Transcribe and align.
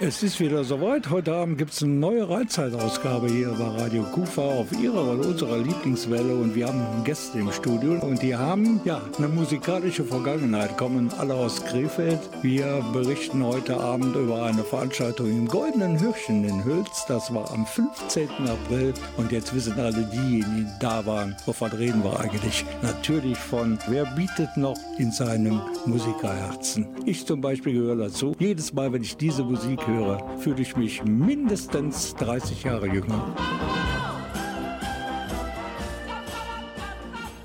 es 0.00 0.22
ist 0.22 0.38
wieder 0.38 0.62
soweit. 0.62 1.10
Heute 1.10 1.34
Abend 1.34 1.58
gibt 1.58 1.72
es 1.72 1.82
eine 1.82 1.92
neue 1.92 2.28
Reinzeitausgabe 2.28 3.28
hier 3.28 3.50
bei 3.50 3.82
Radio 3.82 4.04
Kufa 4.04 4.42
auf 4.42 4.72
ihrer 4.72 5.12
oder 5.12 5.28
unserer 5.28 5.58
Lieblingswelle 5.58 6.34
und 6.34 6.54
wir 6.54 6.68
haben 6.68 7.04
Gäste 7.04 7.38
im 7.40 7.50
Studio 7.50 7.94
und 8.00 8.22
die 8.22 8.36
haben 8.36 8.80
ja 8.84 9.00
eine 9.16 9.28
musikalische 9.28 10.04
Vergangenheit, 10.04 10.76
kommen 10.76 11.10
alle 11.18 11.34
aus 11.34 11.64
Krefeld. 11.64 12.20
Wir 12.42 12.84
berichten 12.92 13.42
heute 13.44 13.78
Abend 13.78 14.14
über 14.14 14.44
eine 14.44 14.62
Veranstaltung 14.62 15.30
im 15.30 15.48
Goldenen 15.48 15.98
Hirschen 15.98 16.44
in 16.44 16.64
Hülz. 16.64 17.04
Das 17.08 17.34
war 17.34 17.50
am 17.50 17.66
15. 17.66 18.28
April 18.46 18.94
und 19.16 19.32
jetzt 19.32 19.54
wissen 19.54 19.78
alle 19.78 20.08
diejenigen, 20.12 20.66
die 20.66 20.66
da 20.80 21.04
waren, 21.06 21.34
wovon 21.44 21.70
reden 21.72 22.04
wir 22.04 22.20
eigentlich? 22.20 22.64
Natürlich 22.82 23.38
von 23.38 23.78
Wer 23.88 24.04
bietet 24.14 24.56
noch 24.56 24.78
in 24.98 25.10
seinem 25.10 25.60
Musikerherzen? 25.86 26.86
Ich 27.04 27.26
zum 27.26 27.40
Beispiel 27.40 27.72
gehöre 27.72 27.96
dazu. 27.96 28.36
Jedes 28.38 28.72
Mal, 28.72 28.92
wenn 28.92 29.02
ich 29.02 29.16
diese 29.16 29.42
Musik 29.42 29.87
höre, 29.88 30.38
fühle 30.38 30.62
ich 30.62 30.76
mich 30.76 31.02
mindestens 31.04 32.14
30 32.16 32.64
Jahre 32.64 32.86
jünger. 32.86 33.34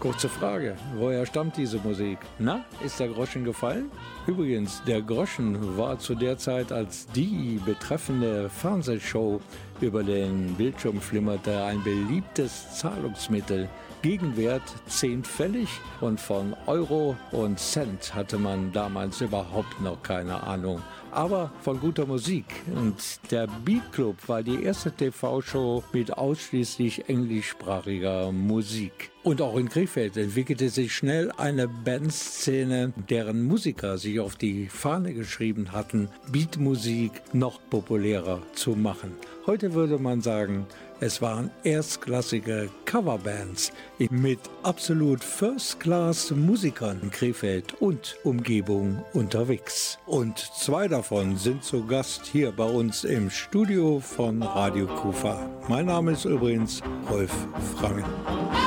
Kurze 0.03 0.27
Frage, 0.27 0.75
woher 0.97 1.25
stammt 1.25 1.55
diese 1.55 1.77
Musik? 1.77 2.17
Na, 2.37 2.65
ist 2.83 2.99
der 2.99 3.07
Groschen 3.07 3.45
gefallen? 3.45 3.89
Übrigens, 4.27 4.83
der 4.85 5.01
Groschen 5.01 5.77
war 5.77 5.97
zu 5.97 6.13
der 6.13 6.37
Zeit, 6.37 6.73
als 6.73 7.07
die 7.07 7.57
betreffende 7.65 8.49
Fernsehshow 8.49 9.39
über 9.79 10.03
den 10.03 10.55
Bildschirm 10.55 10.99
flimmerte, 10.99 11.63
ein 11.63 11.81
beliebtes 11.83 12.77
Zahlungsmittel. 12.77 13.69
Gegenwert 14.03 14.61
10 14.87 15.23
Pfennig 15.23 15.69
und 16.01 16.19
von 16.19 16.57
Euro 16.67 17.15
und 17.31 17.57
Cent 17.57 18.13
hatte 18.13 18.37
man 18.37 18.73
damals 18.73 19.21
überhaupt 19.21 19.79
noch 19.79 20.03
keine 20.03 20.43
Ahnung 20.43 20.81
aber 21.13 21.51
von 21.61 21.79
guter 21.79 22.05
Musik. 22.05 22.45
Und 22.75 22.95
der 23.31 23.47
Beat 23.63 23.91
Club 23.91 24.17
war 24.27 24.43
die 24.43 24.63
erste 24.63 24.91
TV-Show 24.91 25.83
mit 25.93 26.17
ausschließlich 26.17 27.07
englischsprachiger 27.09 28.31
Musik. 28.31 29.11
Und 29.23 29.41
auch 29.41 29.55
in 29.55 29.69
Krefeld 29.69 30.17
entwickelte 30.17 30.69
sich 30.69 30.93
schnell 30.93 31.31
eine 31.37 31.67
Bandszene, 31.67 32.91
deren 33.09 33.43
Musiker 33.43 33.97
sich 33.97 34.19
auf 34.19 34.35
die 34.35 34.67
Fahne 34.67 35.13
geschrieben 35.13 35.71
hatten, 35.71 36.09
Beatmusik 36.29 37.11
noch 37.31 37.61
populärer 37.69 38.41
zu 38.53 38.71
machen. 38.71 39.13
Heute 39.45 39.73
würde 39.73 39.97
man 39.97 40.21
sagen, 40.21 40.65
es 40.99 41.21
waren 41.21 41.51
erstklassige 41.63 42.69
Coverbands 42.85 43.71
mit 44.09 44.39
absolut 44.63 45.23
First-Class-Musikern 45.23 46.99
in 47.01 47.11
Krefeld 47.11 47.73
und 47.81 48.17
Umgebung 48.23 49.03
unterwegs. 49.13 49.97
Und 50.05 50.37
zwei 50.37 50.87
davon 50.87 51.37
sind 51.37 51.63
zu 51.63 51.85
Gast 51.85 52.25
hier 52.25 52.51
bei 52.51 52.65
uns 52.65 53.03
im 53.03 53.29
Studio 53.29 53.99
von 53.99 54.41
Radio 54.41 54.87
Kufa. 54.87 55.49
Mein 55.67 55.85
Name 55.85 56.11
ist 56.11 56.25
übrigens 56.25 56.81
Rolf 57.09 57.33
Frangen. 57.75 58.62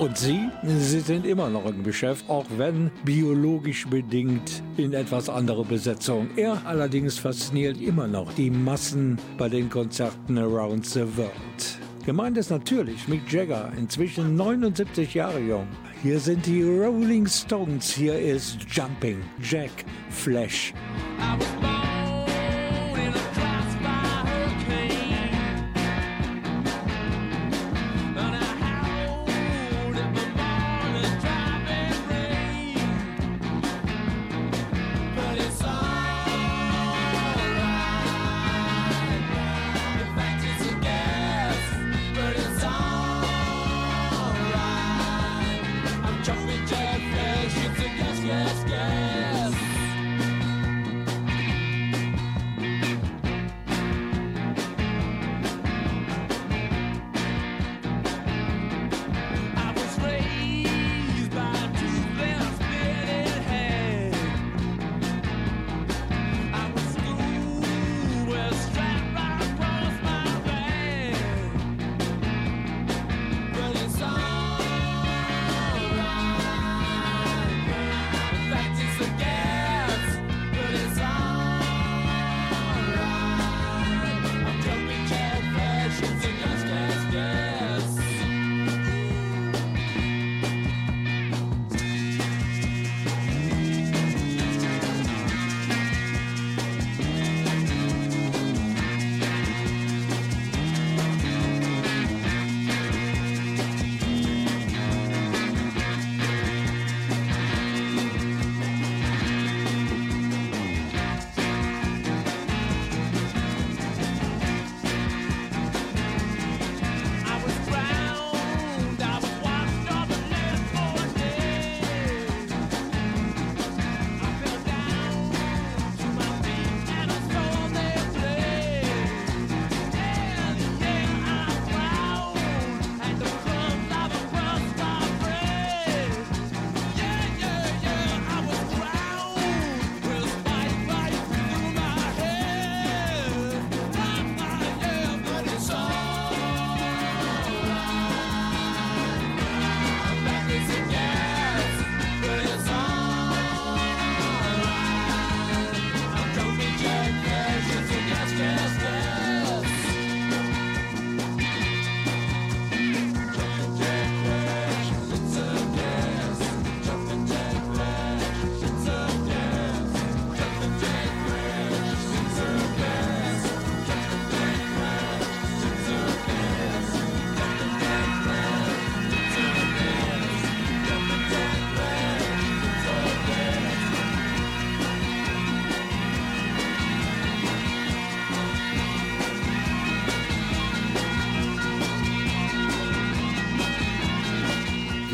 Und 0.00 0.16
Sie, 0.16 0.48
Sie 0.62 1.00
sind 1.00 1.26
immer 1.26 1.50
noch 1.50 1.66
im 1.66 1.84
Geschäft, 1.84 2.24
auch 2.30 2.46
wenn 2.56 2.90
biologisch 3.04 3.86
bedingt 3.86 4.62
in 4.78 4.94
etwas 4.94 5.28
andere 5.28 5.62
Besetzung. 5.62 6.30
Er 6.36 6.56
allerdings 6.64 7.18
fasziniert 7.18 7.78
immer 7.78 8.06
noch 8.06 8.32
die 8.32 8.50
Massen 8.50 9.18
bei 9.36 9.50
den 9.50 9.68
Konzerten 9.68 10.38
around 10.38 10.86
the 10.86 11.02
world. 11.18 11.78
Gemeint 12.06 12.38
ist 12.38 12.48
natürlich 12.48 13.08
Mick 13.08 13.30
Jagger, 13.30 13.70
inzwischen 13.76 14.36
79 14.36 15.12
Jahre 15.12 15.38
jung. 15.38 15.68
Hier 16.02 16.18
sind 16.18 16.46
die 16.46 16.62
Rolling 16.62 17.26
Stones, 17.26 17.90
hier 17.90 18.18
ist 18.18 18.56
Jumping 18.72 19.18
Jack 19.42 19.84
Flash. 20.08 20.72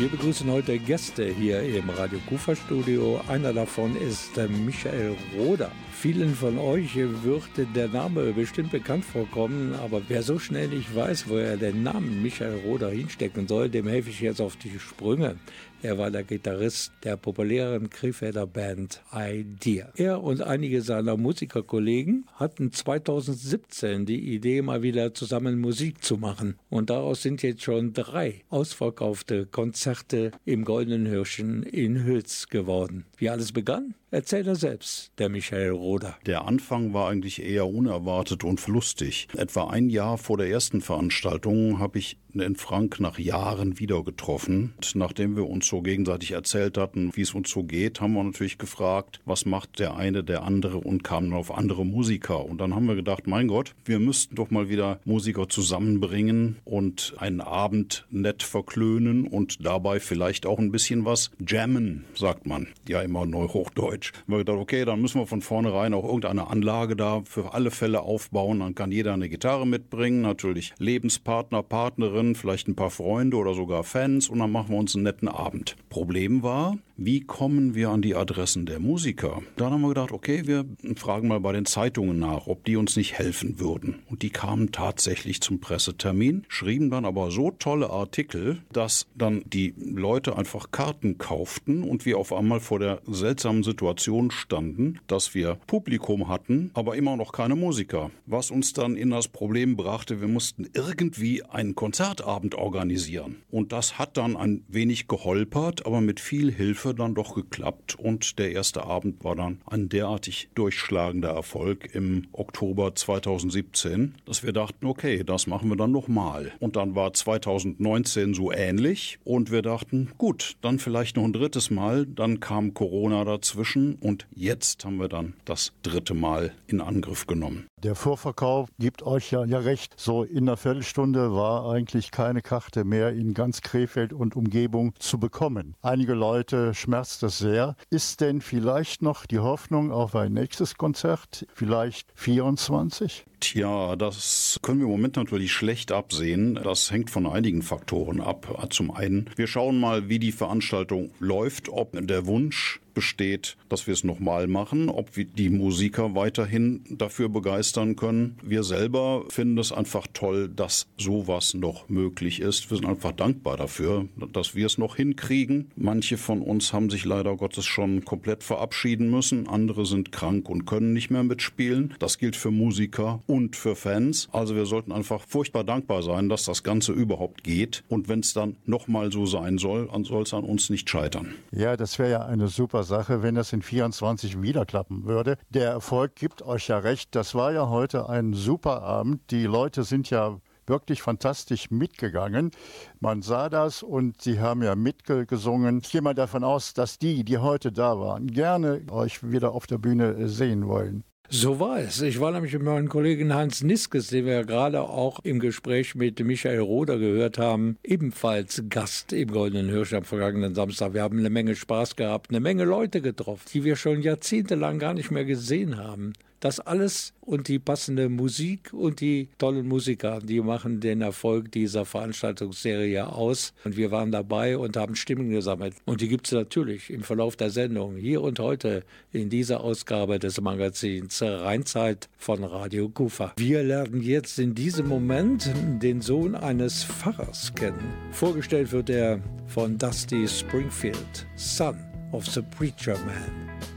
Begrüßen 0.09 0.51
heute 0.51 0.77
Gäste 0.77 1.25
hier 1.25 1.63
im 1.63 1.89
Radio 1.89 2.19
Kufa 2.29 2.55
Studio. 2.55 3.19
Einer 3.27 3.51
davon 3.51 3.95
ist 3.95 4.37
Michael 4.37 5.15
Roder. 5.35 5.71
Vielen 5.99 6.35
von 6.35 6.59
euch 6.59 6.95
würde 6.95 7.65
der 7.73 7.87
Name 7.87 8.31
bestimmt 8.31 8.69
bekannt 8.69 9.03
vorkommen, 9.03 9.73
aber 9.73 10.03
wer 10.07 10.21
so 10.21 10.37
schnell 10.37 10.67
nicht 10.67 10.95
weiß, 10.95 11.27
wo 11.27 11.37
er 11.37 11.57
den 11.57 11.81
Namen 11.81 12.21
Michael 12.21 12.59
Roder 12.63 12.91
hinstecken 12.91 13.47
soll, 13.47 13.67
dem 13.67 13.87
helfe 13.87 14.11
ich 14.11 14.19
jetzt 14.19 14.39
auf 14.39 14.57
die 14.57 14.77
Sprünge. 14.77 15.37
Er 15.81 15.97
war 15.97 16.11
der 16.11 16.23
Gitarrist 16.23 16.91
der 17.03 17.17
populären 17.17 17.89
Krefelder 17.89 18.45
Band 18.45 19.01
Idea. 19.11 19.91
Er 19.95 20.23
und 20.23 20.41
einige 20.41 20.83
seiner 20.83 21.17
Musikerkollegen 21.17 22.25
hatten 22.35 22.71
2017 22.71 24.05
die 24.05 24.33
Idee, 24.35 24.61
mal 24.61 24.83
wieder 24.83 25.15
zusammen 25.15 25.59
Musik 25.59 26.03
zu 26.03 26.17
machen. 26.17 26.55
Und 26.69 26.91
daraus 26.91 27.23
sind 27.23 27.41
jetzt 27.41 27.63
schon 27.63 27.93
drei 27.93 28.41
ausverkaufte 28.49 29.47
Konzerte 29.47 30.31
im 30.45 30.63
Goldenen 30.63 31.07
Hirschen 31.07 31.63
in 31.63 32.03
Hülz 32.03 32.49
geworden. 32.49 33.05
Wie 33.17 33.29
alles 33.29 33.51
begann? 33.51 33.93
Erzählt 34.09 34.47
er 34.47 34.55
selbst, 34.55 35.11
der 35.17 35.27
Michael 35.27 35.71
Roder. 35.71 36.15
Der 36.25 36.45
Anfang 36.45 36.93
war 36.93 37.09
eigentlich 37.09 37.41
eher 37.43 37.67
unerwartet 37.67 38.45
und 38.45 38.65
lustig. 38.67 39.27
Etwa 39.35 39.67
ein 39.67 39.89
Jahr 39.89 40.17
vor 40.17 40.37
der 40.37 40.49
ersten 40.49 40.79
Veranstaltung 40.79 41.79
habe 41.79 41.99
ich 41.99 42.17
in 42.39 42.55
Frank 42.55 42.99
nach 42.99 43.19
Jahren 43.19 43.79
wieder 43.79 44.03
getroffen. 44.03 44.73
Und 44.77 44.95
nachdem 44.95 45.35
wir 45.35 45.47
uns 45.47 45.67
so 45.67 45.81
gegenseitig 45.81 46.31
erzählt 46.31 46.77
hatten, 46.77 47.11
wie 47.13 47.21
es 47.21 47.33
uns 47.33 47.49
so 47.49 47.63
geht, 47.63 48.01
haben 48.01 48.13
wir 48.13 48.23
natürlich 48.23 48.57
gefragt, 48.57 49.19
was 49.25 49.45
macht 49.45 49.79
der 49.79 49.95
eine, 49.95 50.23
der 50.23 50.43
andere 50.43 50.77
und 50.77 51.03
kamen 51.03 51.33
auf 51.33 51.55
andere 51.55 51.85
Musiker. 51.85 52.45
Und 52.45 52.59
dann 52.59 52.75
haben 52.75 52.87
wir 52.87 52.95
gedacht, 52.95 53.27
mein 53.27 53.47
Gott, 53.47 53.73
wir 53.85 53.99
müssten 53.99 54.35
doch 54.35 54.51
mal 54.51 54.69
wieder 54.69 54.99
Musiker 55.05 55.49
zusammenbringen 55.49 56.57
und 56.65 57.13
einen 57.17 57.41
Abend 57.41 58.05
nett 58.09 58.43
verklönen 58.43 59.27
und 59.27 59.65
dabei 59.65 59.99
vielleicht 59.99 60.45
auch 60.45 60.59
ein 60.59 60.71
bisschen 60.71 61.05
was 61.05 61.31
jammen, 61.39 62.05
sagt 62.15 62.45
man. 62.45 62.67
Ja, 62.87 63.01
immer 63.01 63.25
Neuhochdeutsch. 63.25 64.13
Wir 64.27 64.35
haben 64.35 64.45
gedacht, 64.45 64.57
okay, 64.57 64.85
dann 64.85 65.01
müssen 65.01 65.19
wir 65.19 65.27
von 65.27 65.41
vornherein 65.41 65.93
auch 65.93 66.05
irgendeine 66.05 66.47
Anlage 66.47 66.95
da 66.95 67.21
für 67.25 67.53
alle 67.53 67.71
Fälle 67.71 68.01
aufbauen. 68.01 68.59
Dann 68.59 68.75
kann 68.75 68.91
jeder 68.91 69.13
eine 69.13 69.29
Gitarre 69.29 69.67
mitbringen, 69.67 70.21
natürlich 70.21 70.73
Lebenspartner, 70.79 71.63
Partnerin, 71.63 72.26
vielleicht 72.35 72.67
ein 72.67 72.75
paar 72.75 72.89
Freunde 72.89 73.37
oder 73.37 73.53
sogar 73.53 73.83
Fans 73.83 74.29
und 74.29 74.39
dann 74.39 74.51
machen 74.51 74.69
wir 74.69 74.79
uns 74.79 74.95
einen 74.95 75.03
netten 75.03 75.27
Abend. 75.27 75.75
Problem 75.89 76.43
war, 76.43 76.77
wie 76.99 77.21
kommen 77.21 77.75
wir 77.75 77.89
an 77.89 78.01
die 78.01 78.15
Adressen 78.15 78.65
der 78.65 78.79
Musiker? 78.79 79.43
Dann 79.55 79.71
haben 79.71 79.81
wir 79.81 79.89
gedacht, 79.89 80.11
okay, 80.11 80.47
wir 80.47 80.65
fragen 80.95 81.27
mal 81.27 81.39
bei 81.39 81.51
den 81.51 81.67
Zeitungen 81.67 82.17
nach, 82.17 82.47
ob 82.47 82.65
die 82.65 82.75
uns 82.75 82.95
nicht 82.95 83.13
helfen 83.19 83.59
würden. 83.59 83.99
Und 84.09 84.23
die 84.23 84.31
kamen 84.31 84.71
tatsächlich 84.71 85.39
zum 85.41 85.59
Pressetermin, 85.59 86.45
schrieben 86.47 86.89
dann 86.89 87.05
aber 87.05 87.29
so 87.29 87.51
tolle 87.51 87.91
Artikel, 87.91 88.63
dass 88.73 89.05
dann 89.13 89.43
die 89.45 89.75
Leute 89.77 90.37
einfach 90.37 90.71
Karten 90.71 91.19
kauften 91.19 91.83
und 91.83 92.05
wir 92.07 92.17
auf 92.17 92.33
einmal 92.33 92.59
vor 92.59 92.79
der 92.79 92.99
seltsamen 93.05 93.61
Situation 93.61 94.31
standen, 94.31 94.99
dass 95.05 95.35
wir 95.35 95.59
Publikum 95.67 96.27
hatten, 96.27 96.71
aber 96.73 96.95
immer 96.95 97.15
noch 97.15 97.31
keine 97.31 97.55
Musiker. 97.55 98.09
Was 98.25 98.49
uns 98.49 98.73
dann 98.73 98.95
in 98.95 99.11
das 99.11 99.27
Problem 99.27 99.77
brachte, 99.77 100.19
wir 100.19 100.27
mussten 100.27 100.67
irgendwie 100.73 101.43
einen 101.43 101.75
Konzertabend 102.17 102.55
organisieren. 102.55 103.37
Und 103.49 103.71
das 103.71 103.97
hat 103.99 104.17
dann 104.17 104.35
ein 104.35 104.63
wenig 104.67 105.07
geholpert, 105.07 105.85
aber 105.85 106.01
mit 106.01 106.19
viel 106.19 106.51
Hilfe 106.51 106.93
dann 106.93 107.15
doch 107.15 107.35
geklappt 107.35 107.95
und 107.95 108.39
der 108.39 108.51
erste 108.51 108.83
Abend 108.83 109.23
war 109.23 109.35
dann 109.35 109.61
ein 109.65 109.89
derartig 109.89 110.49
durchschlagender 110.55 111.29
Erfolg 111.29 111.93
im 111.93 112.27
Oktober 112.31 112.95
2017, 112.95 114.15
dass 114.25 114.43
wir 114.43 114.51
dachten, 114.51 114.85
okay, 114.85 115.23
das 115.23 115.47
machen 115.47 115.69
wir 115.69 115.77
dann 115.77 115.91
nochmal. 115.91 116.51
Und 116.59 116.75
dann 116.75 116.95
war 116.95 117.13
2019 117.13 118.33
so 118.33 118.51
ähnlich 118.51 119.19
und 119.23 119.51
wir 119.51 119.61
dachten, 119.61 120.09
gut, 120.17 120.57
dann 120.61 120.79
vielleicht 120.79 121.17
noch 121.17 121.23
ein 121.23 121.33
drittes 121.33 121.69
Mal, 121.69 122.05
dann 122.05 122.39
kam 122.39 122.73
Corona 122.73 123.23
dazwischen 123.25 123.95
und 123.95 124.27
jetzt 124.35 124.85
haben 124.85 124.97
wir 124.97 125.09
dann 125.09 125.33
das 125.45 125.73
dritte 125.83 126.13
Mal 126.13 126.53
in 126.67 126.81
Angriff 126.81 127.27
genommen. 127.27 127.67
Der 127.83 127.93
Vorverkauf 127.93 128.69
gibt 128.79 129.03
euch 129.03 129.29
ja, 129.29 129.45
ja 129.45 129.59
recht. 129.59 129.93
So 129.97 130.23
in 130.23 130.49
einer 130.49 130.57
Viertelstunde 130.57 131.35
war 131.35 131.71
eigentlich 131.71 132.09
keine 132.09 132.41
Karte 132.41 132.83
mehr 132.83 133.11
in 133.13 133.35
ganz 133.35 133.61
Krefeld 133.61 134.13
und 134.13 134.35
Umgebung 134.35 134.95
zu 134.97 135.19
bekommen. 135.19 135.75
Einige 135.83 136.15
Leute 136.15 136.73
schmerzt 136.73 137.21
das 137.21 137.37
sehr. 137.37 137.75
Ist 137.91 138.21
denn 138.21 138.41
vielleicht 138.41 139.03
noch 139.03 139.27
die 139.27 139.37
Hoffnung 139.37 139.91
auf 139.91 140.15
ein 140.15 140.33
nächstes 140.33 140.73
Konzert? 140.75 141.45
Vielleicht 141.53 142.11
24? 142.15 143.27
Tja, 143.39 143.95
das 143.95 144.59
können 144.63 144.79
wir 144.79 144.85
im 144.85 144.91
Moment 144.91 145.17
natürlich 145.17 145.53
schlecht 145.53 145.91
absehen. 145.91 146.55
Das 146.55 146.89
hängt 146.89 147.11
von 147.11 147.27
einigen 147.27 147.61
Faktoren 147.61 148.21
ab. 148.21 148.67
Zum 148.71 148.89
einen, 148.89 149.29
wir 149.35 149.45
schauen 149.45 149.79
mal, 149.79 150.09
wie 150.09 150.17
die 150.17 150.31
Veranstaltung 150.31 151.11
läuft, 151.19 151.69
ob 151.69 151.91
der 151.93 152.25
Wunsch 152.25 152.79
besteht, 152.97 153.57
dass 153.69 153.85
wir 153.85 153.93
es 153.93 154.03
nochmal 154.03 154.47
machen, 154.47 154.89
ob 154.89 155.15
wir 155.17 155.25
die 155.25 155.51
Musiker 155.51 156.15
weiterhin 156.15 156.83
dafür 156.89 157.29
begeistern 157.29 157.95
können. 157.95 158.39
Wir 158.41 158.63
selber 158.63 159.23
finden 159.29 159.59
es 159.59 159.71
einfach 159.71 160.07
toll, 160.13 160.49
dass 160.49 160.87
sowas 160.97 161.53
noch 161.53 161.89
möglich 161.89 162.39
ist. 162.39 162.71
Wir 162.71 162.77
sind 162.77 162.87
einfach 162.87 163.11
dankbar 163.11 163.55
dafür, 163.55 164.07
dass 164.33 164.55
wir 164.55 164.65
es 164.65 164.79
noch 164.79 164.95
hinkriegen. 164.95 165.69
Manche 165.75 166.17
von 166.17 166.41
uns 166.41 166.73
haben 166.73 166.89
sich 166.89 167.05
leider 167.05 167.35
Gottes 167.35 167.65
schon 167.65 168.03
komplett 168.03 168.43
verabschieden 168.43 169.11
müssen. 169.11 169.47
Andere 169.47 169.85
sind 169.85 170.11
krank 170.11 170.49
und 170.49 170.65
können 170.65 170.93
nicht 170.93 171.11
mehr 171.11 171.23
mitspielen. 171.23 171.93
Das 171.99 172.17
gilt 172.17 172.35
für 172.35 172.49
Musiker 172.49 173.21
und 173.27 173.55
für 173.55 173.75
Fans. 173.75 174.27
Also 174.31 174.55
wir 174.55 174.65
sollten 174.65 174.91
einfach 174.91 175.21
furchtbar 175.27 175.63
dankbar 175.63 176.01
sein, 176.01 176.29
dass 176.29 176.45
das 176.45 176.63
Ganze 176.63 176.93
überhaupt 176.93 177.43
geht. 177.43 177.83
Und 177.89 178.09
wenn 178.09 178.21
es 178.21 178.33
dann 178.33 178.55
nochmal 178.65 179.11
so 179.11 179.27
sein 179.27 179.59
soll, 179.59 179.87
soll 180.01 180.23
es 180.23 180.33
an 180.33 180.45
uns 180.45 180.71
nicht 180.71 180.89
scheitern. 180.89 181.35
Ja, 181.51 181.77
das 181.77 181.99
wäre 181.99 182.09
ja 182.09 182.25
eine 182.25 182.47
super 182.47 182.86
Sache, 182.87 183.21
wenn 183.21 183.35
das 183.35 183.53
in 183.53 183.61
24 183.61 184.41
wieder 184.41 184.65
klappen 184.65 185.05
würde. 185.05 185.37
Der 185.49 185.69
Erfolg 185.69 186.15
gibt 186.15 186.41
euch 186.41 186.69
ja 186.69 186.79
recht. 186.79 187.13
Das 187.13 187.35
war 187.35 187.51
ja 187.51 187.69
heute 187.69 188.09
ein 188.09 188.33
super 188.33 188.81
Abend. 188.81 189.29
Die 189.29 189.45
Leute 189.45 189.83
sind 189.83 190.09
ja 190.09 190.39
wirklich 190.65 191.01
fantastisch 191.01 191.71
mitgegangen. 191.71 192.51
Man 192.99 193.21
sah 193.21 193.49
das 193.49 193.83
und 193.83 194.21
sie 194.21 194.39
haben 194.39 194.63
ja 194.63 194.75
mitgesungen. 194.75 195.79
Ich 195.83 195.91
gehe 195.91 196.01
mal 196.01 196.15
davon 196.15 196.43
aus, 196.43 196.73
dass 196.73 196.97
die, 196.97 197.23
die 197.23 197.37
heute 197.37 197.71
da 197.71 197.99
waren, 197.99 198.27
gerne 198.27 198.81
euch 198.91 199.29
wieder 199.29 199.53
auf 199.53 199.67
der 199.67 199.77
Bühne 199.77 200.27
sehen 200.27 200.67
wollen. 200.67 201.03
So 201.29 201.59
war 201.59 201.79
es. 201.79 202.01
Ich 202.01 202.21
war 202.21 202.31
nämlich 202.31 202.53
mit 202.53 202.63
meinem 202.63 202.87
Kollegen 202.87 203.33
Hans 203.33 203.61
Niskes, 203.61 204.07
den 204.07 204.25
wir 204.25 204.33
ja 204.33 204.43
gerade 204.43 204.81
auch 204.81 205.19
im 205.25 205.39
Gespräch 205.39 205.93
mit 205.93 206.23
Michael 206.23 206.61
Roder 206.61 206.97
gehört 206.97 207.37
haben, 207.37 207.77
ebenfalls 207.83 208.63
Gast 208.69 209.11
im 209.11 209.29
Goldenen 209.29 209.67
Hirsch 209.67 209.93
am 209.93 210.05
vergangenen 210.05 210.55
Samstag. 210.55 210.93
Wir 210.93 211.01
haben 211.01 211.19
eine 211.19 211.29
Menge 211.29 211.57
Spaß 211.57 211.97
gehabt, 211.97 212.29
eine 212.29 212.39
Menge 212.39 212.63
Leute 212.63 213.01
getroffen, 213.01 213.43
die 213.53 213.65
wir 213.65 213.75
schon 213.75 214.01
jahrzehntelang 214.01 214.79
gar 214.79 214.93
nicht 214.93 215.11
mehr 215.11 215.25
gesehen 215.25 215.77
haben. 215.77 216.13
Das 216.39 216.59
alles 216.59 217.13
und 217.21 217.47
die 217.47 217.57
passende 217.57 218.09
Musik 218.09 218.71
und 218.71 219.01
die 219.01 219.29
tollen 219.39 219.67
Musiker, 219.67 220.19
die 220.19 220.39
machen 220.39 220.79
den 220.79 221.01
Erfolg 221.01 221.51
dieser 221.51 221.83
Veranstaltungsserie 221.83 223.07
aus. 223.07 223.53
Und 223.63 223.75
wir 223.75 223.89
waren 223.89 224.11
dabei 224.11 224.57
und 224.57 224.77
haben 224.77 224.95
Stimmen 224.95 225.31
gesammelt. 225.31 225.75
Und 225.85 226.01
die 226.01 226.07
gibt 226.07 226.27
es 226.27 226.33
natürlich 226.33 226.91
im 226.91 227.03
Verlauf 227.03 227.35
der 227.35 227.49
Sendung, 227.49 227.95
hier 227.95 228.21
und 228.21 228.39
heute 228.39 228.83
in 229.11 229.29
dieser 229.29 229.61
Ausgabe 229.61 230.19
des 230.19 230.39
Magazins 230.39 231.21
Rheinzeit 231.21 232.07
von 232.17 232.43
Radio 232.43 232.89
Kufa. 232.89 233.33
Wir 233.37 233.63
lernen 233.63 234.01
jetzt 234.01 234.37
in 234.37 234.53
diesem 234.53 234.87
Moment 234.87 235.51
den 235.81 236.01
Sohn 236.01 236.35
eines 236.35 236.83
Pfarrers 236.83 237.53
kennen. 237.55 237.93
Vorgestellt 238.11 238.71
wird 238.71 238.89
er 238.89 239.19
von 239.47 239.77
Dusty 239.77 240.27
Springfield, 240.27 241.27
Son 241.35 241.77
of 242.11 242.25
the 242.27 242.41
Preacher 242.41 242.97
Man. 243.05 243.76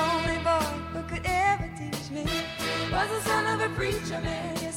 Only 0.00 0.38
boy 0.38 0.66
who 0.92 1.02
could 1.10 1.24
ever 1.24 1.68
teach 1.78 2.10
me 2.10 2.24
was 2.92 3.08
the 3.14 3.20
son 3.28 3.60
of 3.60 3.70
a 3.70 3.74
preacher 3.74 4.20
man. 4.22 4.69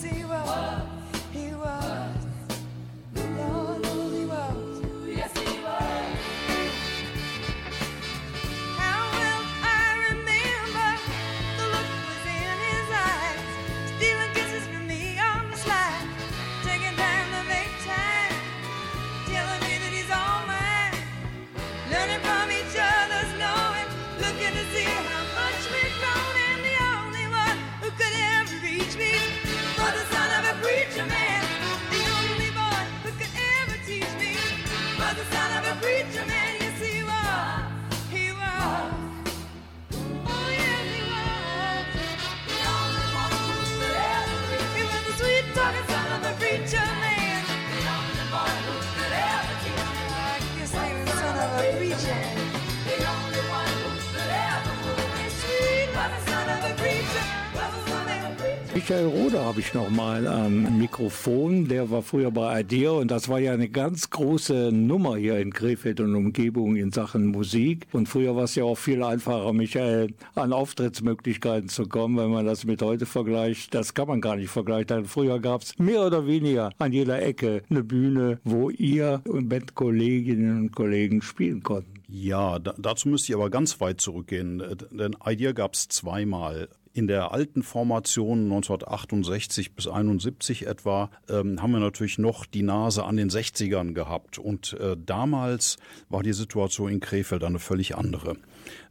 Habe 59.53 59.61
ich 59.61 59.73
noch 59.75 59.91
mal 59.91 60.25
am 60.25 60.79
Mikrofon. 60.79 61.67
Der 61.67 61.91
war 61.91 62.01
früher 62.01 62.31
bei 62.31 62.61
Idea 62.61 62.89
und 62.89 63.11
das 63.11 63.29
war 63.29 63.37
ja 63.37 63.53
eine 63.53 63.69
ganz 63.69 64.09
große 64.09 64.71
Nummer 64.71 65.15
hier 65.15 65.37
in 65.37 65.53
Krefeld 65.53 65.99
und 65.99 66.15
Umgebung 66.15 66.75
in 66.75 66.91
Sachen 66.91 67.27
Musik. 67.27 67.85
Und 67.91 68.09
früher 68.09 68.35
war 68.35 68.45
es 68.45 68.55
ja 68.55 68.63
auch 68.63 68.79
viel 68.79 69.03
einfacher, 69.03 69.53
Michael, 69.53 70.15
an 70.33 70.53
Auftrittsmöglichkeiten 70.53 71.69
zu 71.69 71.87
kommen, 71.87 72.17
wenn 72.17 72.31
man 72.31 72.47
das 72.47 72.65
mit 72.65 72.81
heute 72.81 73.05
vergleicht. 73.05 73.75
Das 73.75 73.93
kann 73.93 74.07
man 74.07 74.21
gar 74.21 74.37
nicht 74.37 74.49
vergleichen. 74.49 75.05
Früher 75.05 75.39
gab 75.39 75.61
es 75.61 75.77
mehr 75.77 76.03
oder 76.03 76.25
weniger 76.25 76.71
an 76.79 76.91
jeder 76.91 77.21
Ecke 77.21 77.61
eine 77.69 77.83
Bühne, 77.83 78.39
wo 78.43 78.71
ihr 78.71 79.21
und 79.27 79.49
Bandkolleginnen 79.49 80.61
und 80.61 80.71
Kollegen 80.71 81.21
spielen 81.21 81.61
konnten. 81.61 81.93
Ja, 82.09 82.57
da, 82.57 82.73
dazu 82.79 83.07
müsste 83.07 83.31
ich 83.31 83.35
aber 83.35 83.51
ganz 83.51 83.79
weit 83.79 84.01
zurückgehen, 84.01 84.61
äh, 84.61 84.75
denn 84.89 85.15
Idea 85.23 85.51
gab 85.51 85.75
es 85.75 85.89
zweimal. 85.89 86.69
In 86.95 87.07
der 87.07 87.31
alten 87.31 87.63
Formation 87.63 88.43
1968 88.43 89.73
bis 89.73 89.87
71 89.87 90.67
etwa 90.67 91.09
ähm, 91.27 91.59
haben 91.59 91.71
wir 91.71 91.79
natürlich 91.79 92.19
noch 92.19 92.45
die 92.45 92.61
Nase 92.61 93.03
an 93.03 93.17
den 93.17 93.31
60ern 93.31 93.93
gehabt. 93.93 94.37
Und 94.37 94.73
äh, 94.73 94.95
damals 95.03 95.77
war 96.09 96.21
die 96.21 96.33
Situation 96.33 96.91
in 96.91 96.99
Krefeld 96.99 97.43
eine 97.43 97.57
völlig 97.57 97.97
andere. 97.97 98.35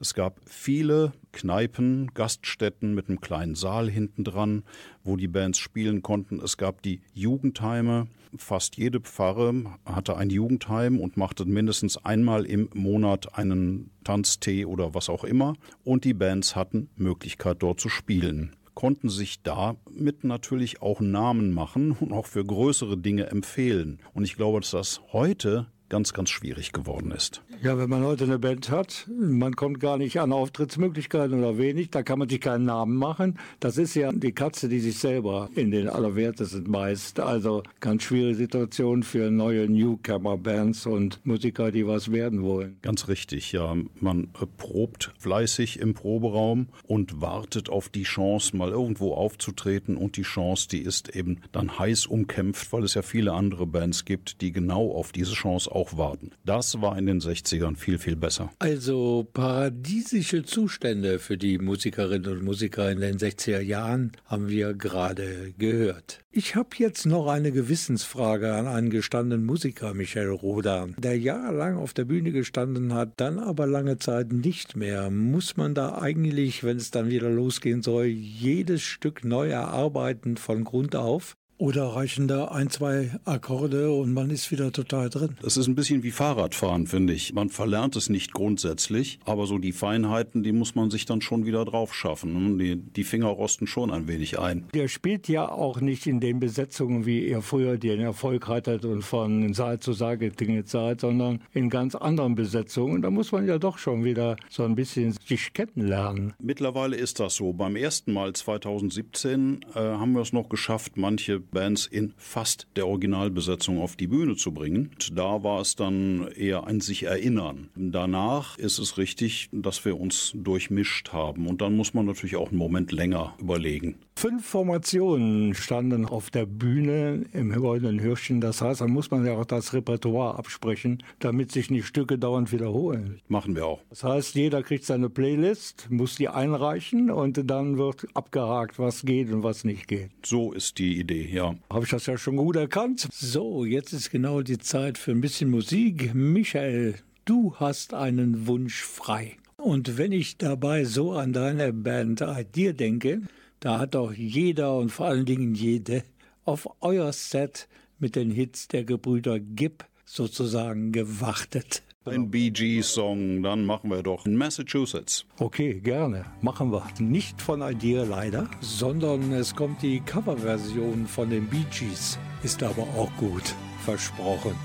Es 0.01 0.15
gab 0.15 0.41
viele 0.47 1.13
Kneipen, 1.33 2.13
Gaststätten 2.15 2.95
mit 2.95 3.09
einem 3.09 3.21
kleinen 3.21 3.55
Saal 3.55 3.89
hinten 3.91 4.25
dran, 4.25 4.65
wo 5.05 5.17
die 5.17 5.29
Bands 5.29 5.59
spielen 5.59 6.03
konnten. 6.03 6.41
Es 6.41 6.57
gab 6.57 6.83
die 6.83 7.01
Jugendheime. 7.15 8.09
Fast 8.37 8.77
jede 8.77 9.01
Pfarre 9.01 9.65
hatte 9.85 10.17
ein 10.17 10.31
Jugendheim 10.31 10.99
und 10.99 11.17
machte 11.17 11.45
mindestens 11.45 11.99
einmal 11.99 12.47
im 12.47 12.71
Monat 12.75 13.37
einen 13.37 13.91
Tanztee 14.05 14.65
oder 14.65 14.95
was 14.95 15.09
auch 15.09 15.25
immer. 15.25 15.55
Und 15.85 16.05
die 16.05 16.15
Bands 16.15 16.57
hatten 16.57 16.89
Möglichkeit 16.97 17.63
dort 17.63 17.81
zu 17.81 17.89
spielen 17.89 18.57
konnten 18.75 19.11
sich 19.11 19.43
damit 19.43 20.25
natürlich 20.25 20.83
auch 20.83 21.01
Namen 21.01 21.53
machen 21.53 21.93
und 21.93 22.13
auch 22.13 22.27
für 22.27 22.45
größere 22.45 22.97
Dinge 22.97 23.27
empfehlen. 23.27 24.01
Und 24.15 24.25
ich 24.25 24.37
glaube, 24.37 24.61
dass 24.61 24.71
das 24.71 25.03
heute 25.13 25.67
ganz, 25.93 26.15
ganz 26.15 26.31
schwierig 26.31 26.73
geworden 26.73 27.11
ist. 27.11 27.43
Ja, 27.63 27.77
wenn 27.77 27.91
man 27.91 28.03
heute 28.03 28.25
eine 28.25 28.39
Band 28.39 28.71
hat, 28.71 29.07
man 29.15 29.55
kommt 29.57 29.79
gar 29.79 29.99
nicht 29.99 30.19
an 30.21 30.33
Auftrittsmöglichkeiten 30.33 31.39
oder 31.39 31.59
wenig, 31.59 31.91
da 31.91 32.03
kann 32.03 32.19
man 32.19 32.31
sich 32.31 32.41
keinen 32.41 32.65
Namen 32.65 32.97
machen. 32.97 33.39
Das 33.61 33.77
ist 33.77 33.95
ja 33.95 34.11
die 34.11 34.33
Katze, 34.33 34.71
die 34.71 34.81
sich 34.81 34.99
selber 34.99 35.51
in 35.55 35.71
den 35.71 35.91
Allerwertesten 35.91 36.73
beißt. 36.73 37.21
Also 37.21 37.63
ganz 37.81 38.05
schwierige 38.05 38.37
Situation 38.37 39.03
für 39.03 39.31
neue 39.31 39.69
Newcomer-Bands 39.69 40.87
und 40.87 41.21
Musiker, 41.27 41.71
die 41.71 41.87
was 41.87 42.11
werden 42.11 42.43
wollen. 42.43 42.79
Ganz 42.81 43.09
richtig, 43.09 43.53
ja. 43.53 43.77
Man 44.01 44.29
probt 44.57 45.13
fleißig 45.19 45.79
im 45.79 45.93
Proberaum 45.93 46.69
und 46.85 47.21
wartet 47.21 47.69
auf 47.69 47.91
die 47.91 48.05
Chance, 48.05 48.57
mal 48.57 48.71
irgendwo 48.71 49.13
aufzutreten. 49.13 49.99
Und 49.99 50.17
die 50.17 50.23
Chance, 50.23 50.69
die 50.69 50.81
ist 50.81 51.15
eben 51.15 51.43
dann 51.53 51.79
heiß 51.79 52.07
umkämpft, 52.07 52.73
weil 52.73 52.83
es 52.85 52.95
ja 52.95 53.03
viele 53.03 53.35
andere 53.35 53.67
Bands 53.67 54.07
gibt, 54.07 54.41
die 54.41 54.53
genau 54.53 54.91
auf 54.93 55.13
diese 55.13 55.35
Chance 55.35 55.71
auch 55.83 55.97
warten. 55.97 56.31
Das 56.45 56.81
war 56.81 56.97
in 56.97 57.07
den 57.07 57.21
60ern 57.21 57.77
viel, 57.77 57.99
viel 57.99 58.15
besser. 58.15 58.53
Also 58.61 59.29
paradiesische 59.33 60.45
Zustände 60.45 61.19
für 61.19 61.37
die 61.37 61.59
Musikerinnen 61.59 62.31
und 62.31 62.45
Musiker 62.45 62.91
in 62.91 63.01
den 63.01 63.19
60er 63.19 63.61
Jahren 63.61 64.13
haben 64.27 64.49
wir 64.49 64.75
gerade 64.75 65.53
gehört. 65.59 66.21
Ich 66.31 66.55
habe 66.55 66.71
jetzt 66.79 67.05
noch 67.05 67.27
eine 67.27 67.53
Gewissensfrage 67.53 68.55
an 68.55 68.67
einen 68.67 68.91
gestandenen 68.91 69.45
Musiker, 69.45 69.93
Michael 69.93 70.31
Roder, 70.31 70.89
der 70.97 71.19
jahrelang 71.19 71.77
auf 71.77 71.93
der 71.93 72.05
Bühne 72.05 72.31
gestanden 72.31 72.95
hat, 72.95 73.15
dann 73.17 73.39
aber 73.39 73.67
lange 73.67 73.99
Zeit 73.99 74.33
nicht 74.33 74.77
mehr. 74.77 75.11
Muss 75.11 75.57
man 75.57 75.75
da 75.75 75.99
eigentlich, 75.99 76.65
wenn 76.65 76.77
es 76.77 76.91
dann 76.91 77.11
wieder 77.11 77.29
losgehen 77.29 77.83
soll, 77.83 78.07
jedes 78.07 78.83
Stück 78.83 79.25
neu 79.25 79.49
erarbeiten 79.49 80.37
von 80.37 80.65
Grund 80.65 80.97
auf? 80.97 81.37
Oder 81.63 81.85
reichen 81.85 82.27
da 82.27 82.47
ein, 82.47 82.71
zwei 82.71 83.13
Akkorde 83.25 83.93
und 83.93 84.13
man 84.13 84.31
ist 84.31 84.51
wieder 84.51 84.73
total 84.73 85.11
drin? 85.11 85.37
Das 85.43 85.57
ist 85.57 85.69
ein 85.69 85.77
bisschen 85.77 86.03
wie 86.03 86.11
Fahrradfahren, 86.11 86.89
finde 86.89 87.13
ich. 87.13 87.35
Man 87.35 87.51
verlernt 87.51 87.95
es 87.95 88.09
nicht 88.09 88.33
grundsätzlich, 88.33 89.21
aber 89.27 89.47
so 89.47 89.59
die 89.59 89.71
Feinheiten, 89.71 90.43
die 90.43 90.51
muss 90.51 90.75
man 90.75 90.91
sich 90.91 91.07
dann 91.07 91.21
schon 91.21 91.47
wieder 91.47 91.65
drauf 91.65 91.95
schaffen. 91.95 92.59
Die, 92.59 92.75
die 92.75 93.05
Finger 93.05 93.29
rosten 93.29 93.69
schon 93.69 93.93
ein 93.93 94.09
wenig 94.09 94.41
ein. 94.41 94.65
Der 94.75 94.89
spielt 94.89 95.29
ja 95.29 95.49
auch 95.49 95.81
nicht 95.81 96.09
in 96.09 96.19
den 96.19 96.41
Besetzungen, 96.41 97.07
wie 97.07 97.29
ihr 97.29 97.43
früher 97.43 97.79
den 97.79 98.01
Erfolg 98.01 98.49
hattet 98.49 98.85
und 98.85 99.03
von 99.03 99.55
Saal 99.55 99.79
zu 99.79 99.93
Saal 99.93 100.19
getingelt 100.19 100.69
seid, 100.69 101.03
sondern 101.03 101.43
in 101.53 101.71
ganz 101.71 101.95
anderen 101.95 102.35
Besetzungen. 102.35 103.03
Da 103.03 103.11
muss 103.13 103.31
man 103.31 103.47
ja 103.47 103.59
doch 103.59 103.79
schon 103.79 104.03
wieder 104.03 104.35
so 104.51 104.65
ein 104.65 104.75
bisschen 104.75 105.15
sich 105.25 105.53
kennenlernen. 105.53 106.33
Mittlerweile 106.41 106.97
ist 106.97 107.21
das 107.21 107.37
so. 107.37 107.53
Beim 107.53 107.77
ersten 107.77 108.13
Mal 108.13 108.33
2017 108.33 109.61
äh, 109.77 109.79
haben 109.79 110.15
wir 110.15 110.23
es 110.23 110.33
noch 110.33 110.49
geschafft, 110.49 110.97
manche 110.97 111.41
Bands 111.53 111.87
in 111.87 112.15
fast 112.17 112.67
der 112.75 112.89
Originalbesetzung 112.89 113.81
auf 113.81 113.95
die 113.95 114.09
Bühne 114.09 114.35
zu 114.37 114.53
bringen. 114.53 114.91
Und 114.93 115.17
da 115.17 115.45
war 115.45 115.61
es 115.61 115.77
dann 115.77 116.29
eher 116.37 116.67
ein 116.67 116.81
sich 116.81 117.05
erinnern. 117.05 117.69
Danach 117.77 118.59
ist 118.59 118.79
es 118.79 118.99
richtig, 118.99 119.49
dass 119.53 119.85
wir 119.85 120.01
uns 120.01 120.33
durchmischt 120.35 121.13
haben. 121.13 121.47
Und 121.47 121.61
dann 121.61 121.77
muss 121.77 121.95
man 121.95 122.07
natürlich 122.07 122.37
auch 122.37 122.49
einen 122.49 122.59
Moment 122.59 122.91
länger 122.91 123.35
überlegen. 123.39 123.97
Fünf 124.15 124.47
Formationen 124.47 125.55
standen 125.55 126.07
auf 126.07 126.31
der 126.31 126.47
Bühne 126.47 127.25
im 127.33 127.53
Goldenen 127.53 127.99
Hirschchen. 127.99 128.41
Das 128.41 128.61
heißt, 128.61 128.81
dann 128.81 128.91
muss 128.91 129.11
man 129.11 129.25
ja 129.25 129.35
auch 129.35 129.45
das 129.45 129.73
Repertoire 129.73 130.39
absprechen, 130.39 131.03
damit 131.19 131.51
sich 131.51 131.71
nicht 131.71 131.87
Stücke 131.87 132.19
dauernd 132.19 132.53
wiederholen. 132.53 133.21
Machen 133.29 133.57
wir 133.57 133.67
auch. 133.67 133.81
Das 133.91 134.05
heißt, 134.05 134.35
jeder 134.35 134.63
kriegt 134.63 134.85
seine 134.85 135.11
Playlist, 135.11 135.89
muss 135.91 136.17
die 136.17 136.29
einreichen 136.29 137.11
und 137.11 137.51
dann 137.51 137.79
wird 137.79 138.07
abgehakt, 138.15 138.79
was 138.79 139.03
geht 139.03 139.33
und 139.33 139.43
was 139.43 139.65
nicht 139.65 139.89
geht. 139.89 140.11
So 140.25 140.53
ist 140.53 140.79
die 140.79 140.99
Idee, 140.99 141.29
ja. 141.33 141.42
Habe 141.71 141.85
ich 141.85 141.91
das 141.91 142.07
ja 142.07 142.17
schon 142.17 142.37
gut 142.37 142.57
erkannt. 142.57 143.09
So, 143.13 143.65
jetzt 143.65 143.93
ist 143.93 144.11
genau 144.11 144.43
die 144.43 144.59
Zeit 144.59 144.99
für 144.99 145.11
ein 145.11 145.21
bisschen 145.21 145.51
Musik. 145.51 146.15
Michael, 146.15 146.95
du 147.25 147.55
hast 147.57 147.95
einen 147.95 148.47
Wunsch 148.47 148.83
frei. 148.83 149.37
Und 149.57 149.99
wenn 149.99 150.13
ich 150.13 150.39
dabei 150.39 150.85
so 150.85 151.13
an 151.13 151.33
deine 151.33 151.73
Band 151.73 152.21
Idea 152.21 152.73
denke, 152.73 153.23
da 153.61 153.79
hat 153.79 153.95
doch 153.95 154.13
jeder 154.13 154.77
und 154.77 154.91
vor 154.91 155.07
allen 155.07 155.25
Dingen 155.25 155.55
jede 155.55 156.03
auf 156.45 156.69
euer 156.81 157.13
Set 157.13 157.69
mit 157.99 158.17
den 158.17 158.31
Hits 158.31 158.69
der 158.69 158.85
Gebrüder 158.85 159.39
Gibb 159.39 159.85
sozusagen 160.05 160.93
gewartet. 160.93 161.83
Ein 162.05 162.13
genau. 162.13 162.27
Bee 162.31 162.51
Gees-Song, 162.51 163.45
dann 163.45 163.65
machen 163.65 163.89
wir 163.89 164.03
doch 164.03 164.27
in 164.27 164.35
Massachusetts. 164.35 165.25
Okay, 165.39 165.75
gerne. 165.75 166.25
Machen 166.41 166.73
wir. 166.73 166.85
Nicht 166.99 167.41
von 167.41 167.63
Idea 167.63 168.03
leider, 168.03 168.51
sondern 168.61 169.33
es 169.33 169.55
kommt 169.55 169.83
die 169.83 170.01
Coverversion 170.01 171.07
von 171.07 171.31
den 171.31 171.47
Bee 171.47 171.65
Gees. 171.71 172.19
Ist 172.43 172.61
aber 172.65 172.83
auch 172.97 173.17
gut. 173.19 173.55
Versprochen. 173.85 174.57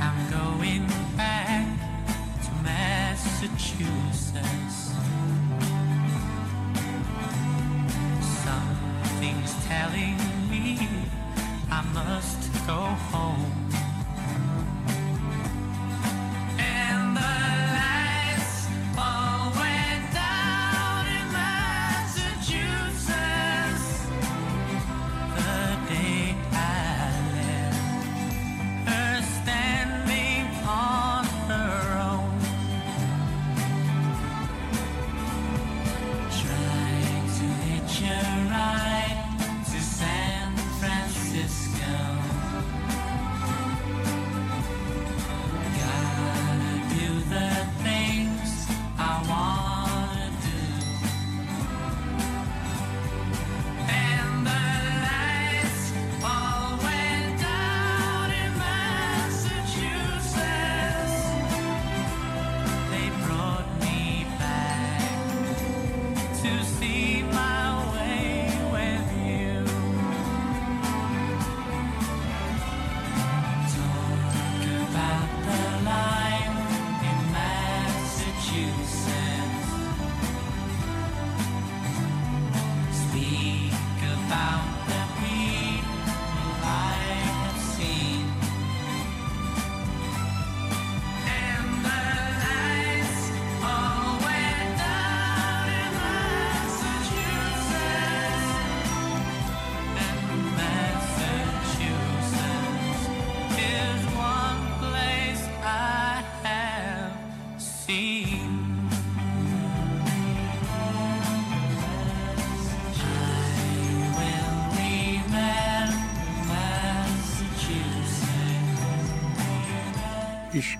I'm 0.00 0.30
going 0.30 0.86
back 1.18 1.66
to 2.42 2.50
Massachusetts. 2.62 4.94
Something's 8.46 9.54
telling 9.68 10.16
me 10.48 10.88
I 11.70 11.82
must 11.92 12.50
go 12.66 12.96
home. 13.12 13.59
my 17.20 17.72
life. 17.72 17.89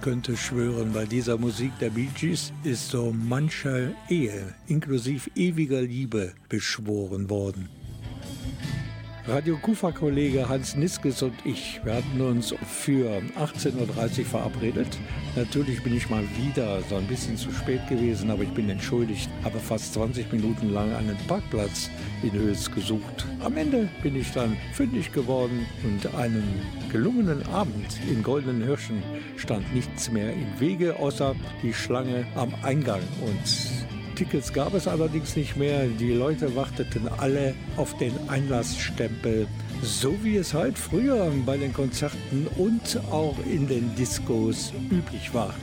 Ich 0.01 0.05
könnte 0.05 0.35
schwören, 0.35 0.95
bei 0.95 1.05
dieser 1.05 1.37
Musik 1.37 1.73
der 1.79 1.91
Bee 1.91 2.09
Gees 2.19 2.55
ist 2.65 2.89
so 2.89 3.13
mancher 3.13 3.91
Ehe, 4.09 4.55
inklusive 4.67 5.29
ewiger 5.37 5.83
Liebe, 5.83 6.33
beschworen 6.49 7.29
worden. 7.29 7.69
Radio 9.27 9.59
Kufa-Kollege 9.59 10.49
Hans 10.49 10.75
Niskes 10.75 11.23
und 11.23 11.35
ich, 11.45 11.83
wir 11.85 11.97
hatten 11.97 12.19
uns 12.23 12.55
für 12.67 13.21
18.30 13.39 14.21
Uhr 14.21 14.25
verabredet. 14.25 14.89
Natürlich 15.37 15.83
bin 15.85 15.97
ich 15.97 16.11
mal 16.11 16.25
wieder 16.37 16.83
so 16.83 16.97
ein 16.97 17.07
bisschen 17.07 17.37
zu 17.37 17.53
spät 17.53 17.87
gewesen, 17.89 18.31
aber 18.31 18.43
ich 18.43 18.51
bin 18.51 18.69
entschuldigt. 18.69 19.31
Habe 19.45 19.61
fast 19.61 19.95
20 19.95 20.33
Minuten 20.33 20.71
lang 20.71 20.93
einen 20.93 21.17
Parkplatz 21.29 21.89
in 22.23 22.33
Höchst 22.33 22.75
gesucht. 22.75 23.27
Am 23.39 23.57
Ende 23.57 23.89
bin 24.03 24.17
ich 24.17 24.33
dann 24.33 24.57
fündig 24.73 25.13
geworden 25.13 25.67
und 25.85 26.15
einen 26.17 26.61
gelungenen 26.91 27.47
Abend 27.47 28.01
in 28.11 28.25
Goldenen 28.25 28.63
Hirschen 28.65 29.03
stand 29.37 29.73
nichts 29.73 30.11
mehr 30.11 30.33
im 30.33 30.59
Wege, 30.59 30.97
außer 30.97 31.37
die 31.63 31.73
Schlange 31.73 32.27
am 32.35 32.53
Eingang. 32.63 33.03
Und 33.21 34.17
Tickets 34.17 34.53
gab 34.53 34.75
es 34.75 34.89
allerdings 34.89 35.37
nicht 35.37 35.57
mehr. 35.57 35.87
Die 35.87 36.13
Leute 36.13 36.55
warteten 36.57 37.09
alle 37.19 37.55
auf 37.77 37.97
den 37.99 38.13
Einlassstempel, 38.29 39.47
so 39.83 40.17
wie 40.23 40.37
es 40.37 40.55
halt 40.55 40.79
früher 40.79 41.33
bei 41.47 41.57
den 41.57 41.73
Konzerten 41.73 42.47
und 42.57 43.01
auch 43.11 43.37
in 43.47 43.67
den 43.67 43.95
Diskos 43.95 44.73
üblich 44.91 45.33
war. 45.33 45.55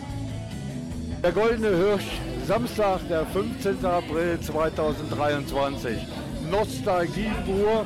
Der 1.24 1.32
Goldene 1.32 1.76
Hirsch, 1.76 2.20
Samstag, 2.48 3.08
der 3.10 3.26
15. 3.26 3.84
April 3.86 4.40
2023. 4.40 5.98
Nostalgie 6.50 7.32
pur, 7.46 7.86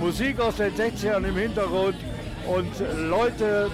Musik 0.00 0.38
aus 0.40 0.56
den 0.56 0.72
60ern 0.74 1.26
im 1.26 1.36
Hintergrund 1.36 1.96
und 2.46 3.08
Leute 3.08 3.70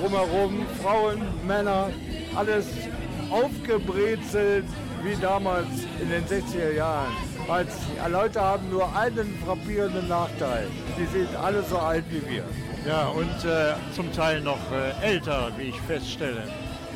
drumherum, 0.00 0.66
Frauen, 0.82 1.22
Männer, 1.46 1.90
alles 2.34 2.66
aufgebrezelt, 3.30 4.64
wie 5.04 5.20
damals 5.20 5.68
in 6.00 6.10
den 6.10 6.24
60er 6.24 6.72
Jahren. 6.74 7.27
Als 7.48 7.72
Leute 8.10 8.40
haben 8.42 8.68
nur 8.68 8.94
einen 8.94 9.34
frappierenden 9.42 10.06
Nachteil. 10.06 10.66
Die 10.98 11.06
sind 11.06 11.34
alle 11.34 11.62
so 11.62 11.78
alt 11.78 12.04
wie 12.10 12.22
wir. 12.30 12.44
Ja, 12.86 13.08
und 13.08 13.44
äh, 13.44 13.72
zum 13.94 14.12
Teil 14.12 14.42
noch 14.42 14.58
äh, 14.70 15.06
älter, 15.06 15.50
wie 15.56 15.70
ich 15.70 15.80
feststelle. 15.80 16.42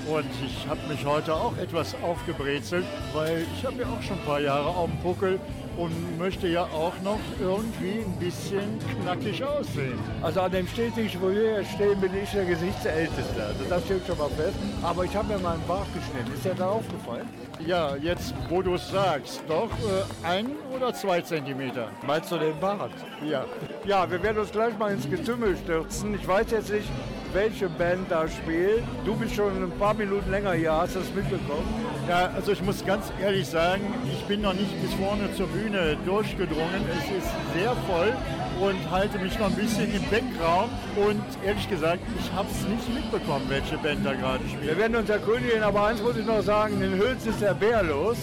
Und 0.07 0.27
ich 0.45 0.69
habe 0.69 0.81
mich 0.89 1.07
heute 1.07 1.35
auch 1.35 1.57
etwas 1.57 1.95
aufgebrezelt, 2.03 2.85
weil 3.15 3.47
ich 3.57 3.65
habe 3.65 3.81
ja 3.81 3.87
auch 3.87 4.03
schon 4.03 4.19
ein 4.19 4.25
paar 4.27 4.41
Jahre 4.41 4.67
auf 4.67 4.91
dem 4.91 4.99
Puckel 4.99 5.41
und 5.77 6.19
möchte 6.19 6.49
ja 6.49 6.65
auch 6.65 6.93
noch 7.03 7.19
irgendwie 7.41 8.05
ein 8.05 8.17
bisschen 8.19 8.79
knackig 9.03 9.43
aussehen. 9.43 9.99
Also 10.23 10.41
an 10.41 10.53
dem 10.53 10.67
Stehtisch, 10.67 11.17
wo 11.21 11.31
wir 11.31 11.57
hier 11.57 11.65
stehen, 11.65 12.01
bin 12.01 12.11
ich 12.23 12.31
der 12.31 12.45
Gesichtsälteste. 12.45 13.45
Also 13.45 13.65
das 13.69 13.85
steht 13.85 14.07
schon 14.07 14.19
mal 14.19 14.31
fest. 14.31 14.57
Aber 14.83 15.05
ich 15.05 15.15
habe 15.17 15.33
mir 15.33 15.39
meinen 15.39 15.63
Bart 15.67 15.87
geschnitten. 15.95 16.33
Ist 16.35 16.45
dir 16.45 16.55
da 16.55 16.71
aufgefallen? 16.71 17.29
Ja, 17.67 17.97
jetzt 17.97 18.35
wo 18.49 18.61
du 18.61 18.75
es 18.75 18.91
sagst, 18.91 19.43
doch 19.49 19.71
äh, 19.71 20.27
ein 20.27 20.51
oder 20.75 20.93
zwei 20.95 21.21
Zentimeter. 21.21 21.89
Meinst 22.07 22.31
du 22.33 22.39
den 22.39 22.59
Bart? 22.59 22.93
Ja. 23.25 23.45
Ja, 23.85 24.11
wir 24.11 24.23
werden 24.23 24.39
uns 24.39 24.51
gleich 24.51 24.77
mal 24.79 24.93
ins 24.93 25.09
Getümmel 25.09 25.57
stürzen. 25.57 26.15
Ich 26.15 26.27
weiß 26.27 26.51
jetzt 26.51 26.71
nicht, 26.73 26.89
welche 27.33 27.69
Band 27.69 28.11
da 28.11 28.27
spielt. 28.29 28.83
Du 29.05 29.15
bist 29.17 29.35
schon 29.35 29.51
ein 29.63 29.71
paar 29.79 29.95
Minuten 29.95 30.31
länger 30.31 30.53
hier, 30.53 30.73
hast 30.73 30.95
du 30.95 31.01
das 31.01 31.09
mitbekommen? 31.15 31.67
Ja, 32.09 32.31
also 32.35 32.53
ich 32.53 32.63
muss 32.63 32.85
ganz 32.85 33.13
ehrlich 33.21 33.47
sagen, 33.47 33.83
ich 34.13 34.23
bin 34.25 34.43
noch 34.43 34.55
nicht 34.55 34.81
bis 34.83 34.93
vorne 34.95 35.33
zur 35.35 35.47
Bühne 35.49 35.97
durchgedrungen. 36.05 36.83
Es 36.91 37.05
ist 37.25 37.33
sehr 37.55 37.75
voll 37.89 38.13
und 38.61 38.91
halte 38.91 39.19
mich 39.19 39.39
noch 39.39 39.47
ein 39.47 39.55
bisschen 39.55 39.93
im 39.95 40.03
Backraum. 40.11 40.71
Und 40.97 41.23
ehrlich 41.45 41.69
gesagt, 41.69 42.01
ich 42.19 42.33
habe 42.33 42.49
es 42.51 42.67
nicht 42.69 42.89
mitbekommen, 42.95 43.45
welche 43.49 43.79
Band 43.79 44.05
da 44.05 44.13
gerade 44.15 44.45
spielt. 44.49 44.67
Wir 44.67 44.79
werden 44.79 44.97
uns 44.97 45.11
erkundigen, 45.11 45.63
aber 45.63 45.87
eins 45.87 46.03
muss 46.03 46.17
ich 46.17 46.27
noch 46.27 46.43
sagen, 46.43 46.81
in 46.83 46.95
Hülz 46.99 47.25
ist 47.27 47.41
der 47.41 47.55
Bär 47.55 47.83
los. 47.83 48.19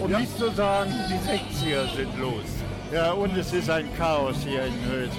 Um 0.00 0.10
Ja. 0.10 0.18
nicht 0.18 0.36
zu 0.36 0.50
sagen, 0.50 0.90
die 1.08 1.30
60er 1.30 1.94
sind 1.96 2.18
los. 2.18 2.44
Ja, 2.92 3.12
und 3.12 3.36
es 3.36 3.52
ist 3.52 3.70
ein 3.70 3.86
Chaos 3.96 4.36
hier 4.44 4.64
in 4.64 4.74
Hülz. 4.90 5.12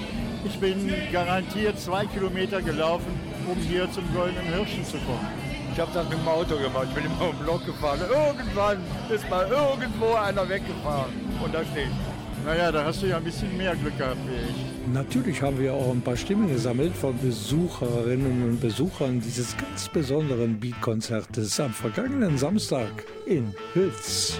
Ich 0.44 0.58
bin 0.60 0.92
garantiert 1.12 1.80
zwei 1.80 2.04
Kilometer 2.06 2.62
gelaufen, 2.62 3.06
um 3.46 3.56
hier 3.58 3.90
zum 3.92 4.04
Goldenen 4.14 4.44
Hirschen 4.52 4.84
zu 4.84 4.98
kommen. 4.98 5.26
Ich 5.72 5.80
habe 5.80 5.90
das 5.92 6.08
mit 6.08 6.18
dem 6.18 6.28
Auto 6.28 6.56
gemacht, 6.56 6.86
ich 6.88 6.94
bin 6.94 7.04
immer 7.04 7.30
im 7.30 7.36
Block 7.44 7.64
gefahren. 7.66 8.00
Irgendwann 8.00 8.78
ist 9.14 9.28
mal 9.28 9.46
irgendwo 9.46 10.14
einer 10.14 10.48
weggefahren. 10.48 11.12
Und 11.42 11.54
da 11.54 11.62
stehe 11.64 11.86
ich. 11.86 12.44
Naja, 12.46 12.70
da 12.70 12.84
hast 12.84 13.02
du 13.02 13.06
ja 13.06 13.16
ein 13.16 13.24
bisschen 13.24 13.56
mehr 13.56 13.74
Glück 13.74 13.98
gehabt 13.98 14.18
wie 14.26 14.34
ich. 14.34 14.94
Natürlich 14.94 15.42
haben 15.42 15.58
wir 15.58 15.74
auch 15.74 15.90
ein 15.90 16.00
paar 16.00 16.16
Stimmen 16.16 16.48
gesammelt 16.48 16.94
von 16.94 17.18
Besucherinnen 17.18 18.44
und 18.44 18.60
Besuchern 18.60 19.20
dieses 19.20 19.56
ganz 19.56 19.88
besonderen 19.88 20.60
Beat-Konzertes 20.60 21.58
am 21.58 21.72
vergangenen 21.72 22.38
Samstag 22.38 23.04
in 23.26 23.52
Hülz. 23.74 24.38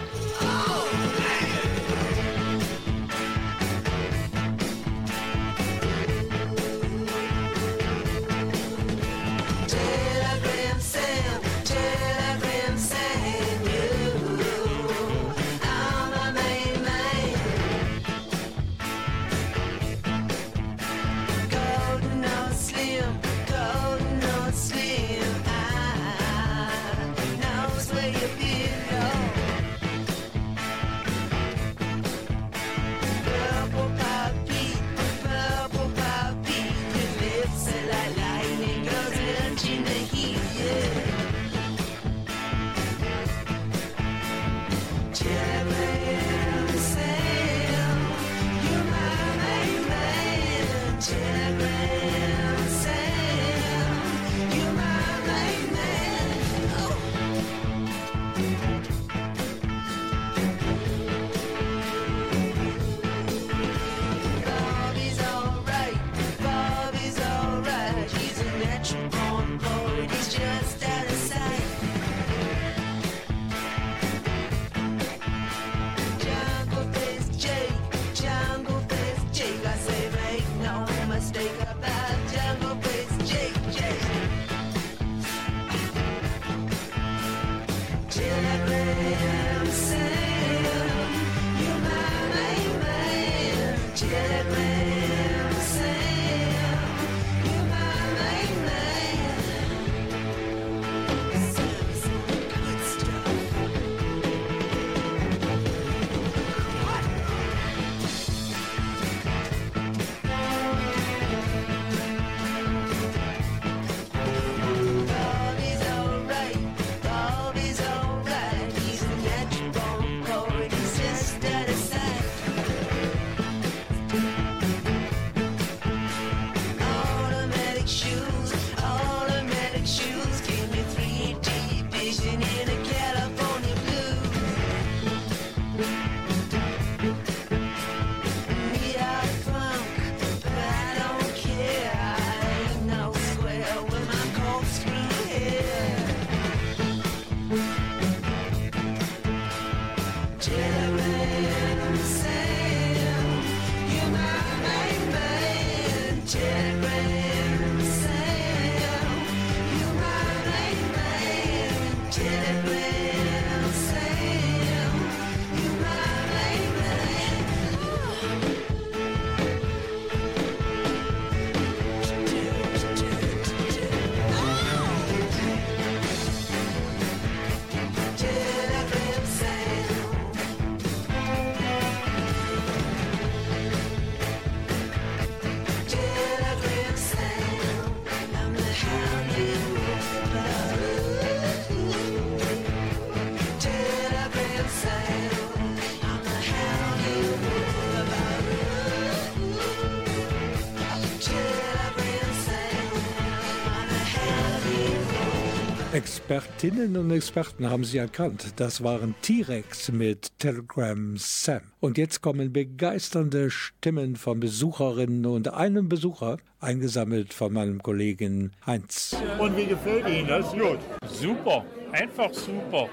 Expertinnen 206.29 206.97
und 206.97 207.13
Experten 207.13 207.71
haben 207.71 207.85
sie 207.85 207.99
erkannt. 207.99 208.55
Das 208.57 208.83
waren 208.83 209.15
T-Rex 209.23 209.93
mit 209.93 210.37
Telegram 210.41 211.17
Sam. 211.17 211.61
Und 211.79 211.99
jetzt 211.99 212.21
kommen 212.21 212.53
begeisternde 212.53 213.49
Stimmen 213.49 214.17
von 214.17 214.41
Besucherinnen 214.41 215.25
und 215.25 215.55
einem 215.55 215.89
Besucher, 215.89 216.39
eingesammelt 216.59 217.33
von 217.33 217.53
meinem 217.53 217.81
Kollegen 217.81 218.51
Heinz. 218.67 219.17
Und 219.39 219.57
wie 219.57 219.67
gefällt 219.67 220.09
Ihnen 220.09 220.27
das? 220.27 220.51
Gut. 220.51 220.81
Super, 221.09 221.65
einfach 221.93 222.35
super. 222.35 222.89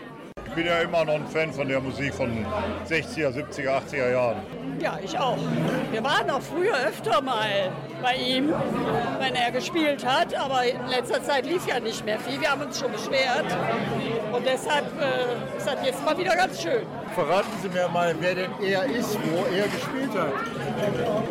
Ich 0.53 0.57
bin 0.57 0.67
ja 0.67 0.81
immer 0.81 1.03
noch 1.03 1.15
ein 1.15 1.27
Fan 1.27 1.51
von 1.51 1.67
der 1.67 1.81
Musik 1.81 2.13
von 2.13 2.45
60er, 2.87 3.29
70er, 3.29 3.69
80er 3.89 4.11
Jahren. 4.11 4.37
Ja, 4.79 4.99
ich 5.03 5.17
auch. 5.17 5.37
Wir 5.91 6.03
waren 6.03 6.29
auch 6.29 6.41
früher 6.41 6.75
öfter 6.87 7.21
mal 7.21 7.71
bei 8.03 8.15
ihm, 8.17 8.53
wenn 9.19 9.33
er 9.33 9.51
gespielt 9.51 10.05
hat, 10.05 10.35
aber 10.35 10.63
in 10.65 10.85
letzter 10.87 11.23
Zeit 11.23 11.47
lief 11.47 11.65
ja 11.67 11.79
nicht 11.79 12.05
mehr 12.05 12.19
viel. 12.19 12.39
Wir 12.39 12.51
haben 12.51 12.61
uns 12.61 12.79
schon 12.79 12.91
beschwert 12.91 13.45
und 14.31 14.45
deshalb 14.45 14.85
äh, 15.01 15.57
ist 15.57 15.65
das 15.65 15.75
jetzt 15.83 16.05
mal 16.05 16.15
wieder 16.15 16.35
ganz 16.35 16.61
schön. 16.61 16.85
Verraten 17.15 17.49
Sie 17.63 17.69
mir 17.69 17.87
mal, 17.87 18.15
wer 18.19 18.35
denn 18.35 18.51
er 18.61 18.85
ist, 18.85 19.17
wo 19.23 19.45
er 19.55 19.67
gespielt 19.69 20.11
hat. 20.15 20.33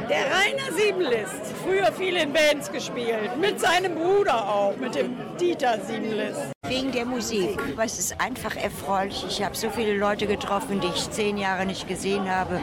Der 0.09 0.25
Rainer 0.33 0.77
Siebenlist, 0.77 1.55
früher 1.65 1.93
viel 1.93 2.17
in 2.17 2.33
Bands 2.33 2.73
gespielt, 2.73 3.37
mit 3.41 3.61
seinem 3.61 3.95
Bruder 3.95 4.49
auch, 4.49 4.77
mit 4.77 4.97
dem 4.97 5.17
Dieter 5.39 5.79
Siebenlist. 5.81 6.53
Wegen 6.69 6.93
der 6.93 7.05
Musik, 7.05 7.59
weil 7.77 7.87
es 7.87 7.99
ist 7.99 8.21
einfach 8.21 8.57
erfreulich. 8.93 9.25
Ich 9.29 9.43
habe 9.43 9.57
so 9.57 9.71
viele 9.71 9.97
Leute 9.97 10.27
getroffen, 10.27 10.81
die 10.81 10.89
ich 10.89 11.11
zehn 11.11 11.39
Jahre 11.39 11.67
nicht 11.67 11.89
gesehen 11.89 12.29
habe. 12.29 12.61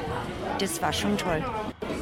Das 0.59 0.81
war 0.81 0.93
schon 0.93 1.17
toll. 1.17 1.43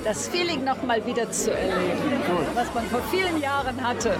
Das 0.03 0.27
Feeling 0.27 0.63
noch 0.63 0.81
mal 0.83 1.05
wieder 1.05 1.29
zu 1.31 1.51
erleben, 1.51 2.21
was 2.53 2.73
man 2.73 2.85
vor 2.87 3.01
vielen 3.11 3.41
Jahren 3.41 3.81
hatte. 3.85 4.17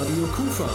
Radio 0.00 0.26
Kufa. 0.34 0.68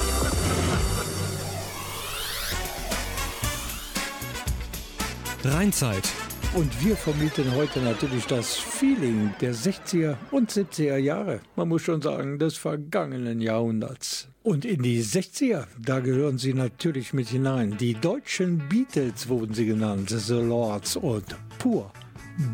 Rheinzeit. 5.46 6.10
Und 6.56 6.86
wir 6.86 6.96
vermieten 6.96 7.56
heute 7.56 7.80
natürlich 7.80 8.28
das 8.28 8.56
Feeling 8.58 9.34
der 9.42 9.56
60er 9.56 10.18
und 10.30 10.52
70er 10.52 10.98
Jahre. 10.98 11.39
Man 11.56 11.68
muss 11.68 11.82
schon 11.82 12.00
sagen, 12.04 12.38
des 12.38 12.58
vergangenen 12.58 13.42
Jahrhunderts. 13.42 14.28
Und 14.44 14.63
in 14.63 14.84
die 14.84 15.04
60er, 15.04 15.66
da 15.80 16.00
gehören 16.00 16.38
sie 16.38 16.54
natürlich 16.54 17.12
mit 17.12 17.30
hinein. 17.30 17.76
Die 17.80 17.96
deutschen 17.96 18.60
Beatles 18.70 19.28
wurden 19.30 19.56
sie 19.56 19.66
genannt, 19.66 20.12
The 20.12 20.36
Lords 20.36 20.96
und 20.96 21.26
Pur 21.58 21.92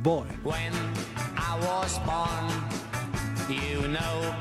Boy. 0.01 0.27
When 0.45 0.73
I 1.35 1.59
was 1.59 1.99
born, 2.05 2.47
you 3.49 3.85
know, 3.89 4.33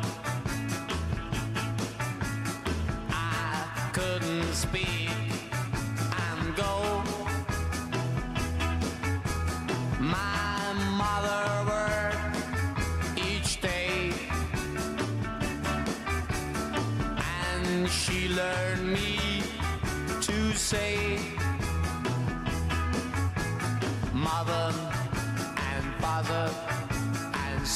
I 3.11 3.91
couldn't 3.93 4.55
speak 4.55 5.28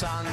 and 0.04 0.10
son, 0.10 0.26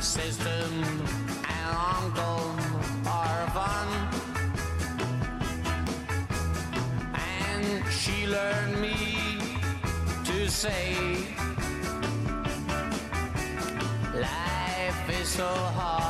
sister 0.00 0.48
and 0.48 1.76
uncle 1.96 2.56
are 3.06 3.46
fun. 3.50 3.88
And 7.14 7.84
she 7.92 8.26
learned 8.26 8.80
me 8.80 8.96
to 10.24 10.48
say, 10.48 10.96
Life 14.14 15.20
is 15.20 15.28
so 15.28 15.46
hard 15.46 16.03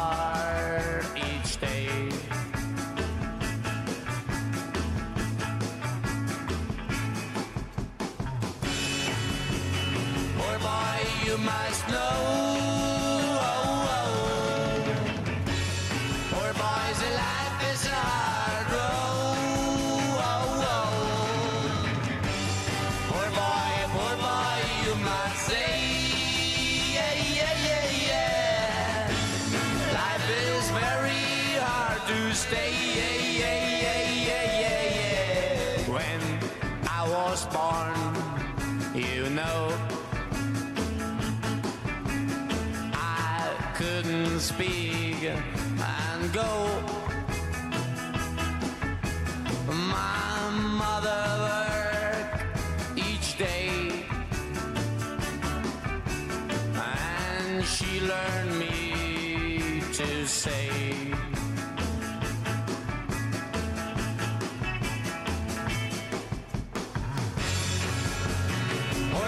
say. 60.35 60.69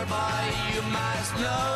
Boy, 0.09 0.45
you 0.75 0.83
must 0.83 1.35
know. 1.41 1.76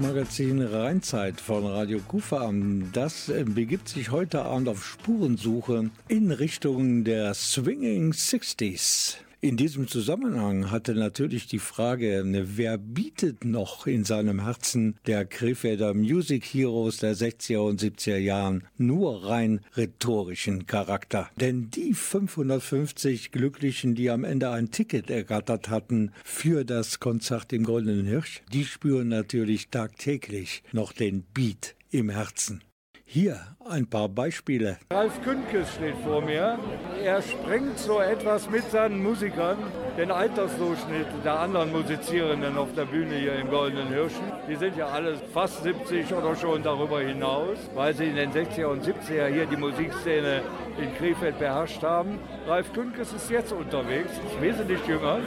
Magazin 0.00 0.62
Rheinzeit 0.62 1.40
von 1.40 1.66
Radio 1.66 2.00
Kufa, 2.00 2.52
das 2.92 3.28
äh, 3.28 3.44
begibt 3.44 3.88
sich 3.88 4.10
heute 4.10 4.42
Abend 4.42 4.68
auf 4.68 4.84
Spurensuche 4.84 5.90
in 6.08 6.30
Richtung 6.30 7.04
der 7.04 7.34
Swinging 7.34 8.12
Sixties. 8.12 9.18
In 9.42 9.58
diesem 9.58 9.86
Zusammenhang 9.86 10.70
hatte 10.70 10.94
natürlich 10.94 11.46
die 11.46 11.58
Frage, 11.58 12.24
ne, 12.24 12.56
wer 12.56 12.78
bietet 12.78 13.44
noch 13.44 13.86
in 13.86 14.02
seinem 14.02 14.42
Herzen 14.42 14.96
der 15.06 15.26
Krefelder 15.26 15.92
Music 15.92 16.42
Heroes 16.42 16.96
der 16.96 17.14
60er 17.14 17.58
und 17.58 17.82
70er 17.82 18.16
Jahren 18.16 18.64
nur 18.78 19.28
rein 19.28 19.60
rhetorischen 19.76 20.66
Charakter. 20.66 21.28
Denn 21.38 21.70
die 21.70 21.92
550 21.92 23.30
Glücklichen, 23.30 23.94
die 23.94 24.08
am 24.08 24.24
Ende 24.24 24.50
ein 24.50 24.70
Ticket 24.70 25.10
ergattert 25.10 25.68
hatten 25.68 26.12
für 26.24 26.64
das 26.64 26.98
Konzert 26.98 27.52
im 27.52 27.64
Goldenen 27.64 28.06
Hirsch, 28.06 28.40
die 28.54 28.64
spüren 28.64 29.08
natürlich 29.08 29.68
tagtäglich 29.68 30.62
noch 30.72 30.92
den 30.92 31.24
Beat 31.34 31.76
im 31.90 32.08
Herzen. 32.08 32.62
Hier 33.04 33.55
ein 33.70 33.88
paar 33.88 34.08
Beispiele. 34.08 34.78
Ralf 34.90 35.20
Künkes 35.22 35.74
steht 35.74 35.96
vor 36.04 36.22
mir. 36.22 36.58
Er 37.02 37.22
sprengt 37.22 37.78
so 37.78 38.00
etwas 38.00 38.48
mit 38.50 38.70
seinen 38.70 39.02
Musikern 39.02 39.58
den 39.96 40.10
Altersdurchschnitt 40.10 41.06
der 41.24 41.40
anderen 41.40 41.72
Musizierenden 41.72 42.56
auf 42.58 42.68
der 42.74 42.84
Bühne 42.84 43.16
hier 43.16 43.34
im 43.36 43.50
Goldenen 43.50 43.88
Hirschen. 43.88 44.32
Die 44.48 44.56
sind 44.56 44.76
ja 44.76 44.86
alle 44.86 45.16
fast 45.32 45.62
70 45.62 46.12
oder 46.12 46.36
schon 46.36 46.62
darüber 46.62 47.00
hinaus, 47.00 47.58
weil 47.74 47.94
sie 47.94 48.06
in 48.06 48.16
den 48.16 48.32
60er 48.32 48.66
und 48.66 48.84
70er 48.84 49.26
hier 49.28 49.46
die 49.46 49.56
Musikszene 49.56 50.42
in 50.78 50.94
Krefeld 50.96 51.38
beherrscht 51.38 51.82
haben. 51.82 52.18
Ralf 52.46 52.72
Künkes 52.72 53.12
ist 53.12 53.30
jetzt 53.30 53.52
unterwegs, 53.52 54.10
ist 54.12 54.40
wesentlich 54.40 54.86
jünger. 54.86 55.20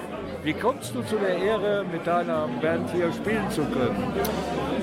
Wie 0.43 0.53
kommst 0.53 0.95
du 0.95 1.01
zu 1.03 1.17
der 1.17 1.37
Ehre, 1.37 1.85
mit 1.91 2.05
deiner 2.05 2.47
Band 2.61 2.89
hier 2.91 3.11
spielen 3.11 3.49
zu 3.49 3.63
können? 3.65 4.13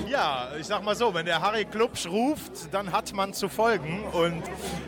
Ja, 0.08 0.48
ich 0.58 0.66
sag 0.66 0.84
mal 0.84 0.94
so, 0.94 1.14
wenn 1.14 1.26
der 1.26 1.40
Harry 1.40 1.64
Klubsch 1.64 2.06
ruft, 2.06 2.72
dann 2.72 2.92
hat 2.92 3.12
man 3.12 3.32
zu 3.32 3.45
folgen. 3.48 4.04
Und 4.12 4.42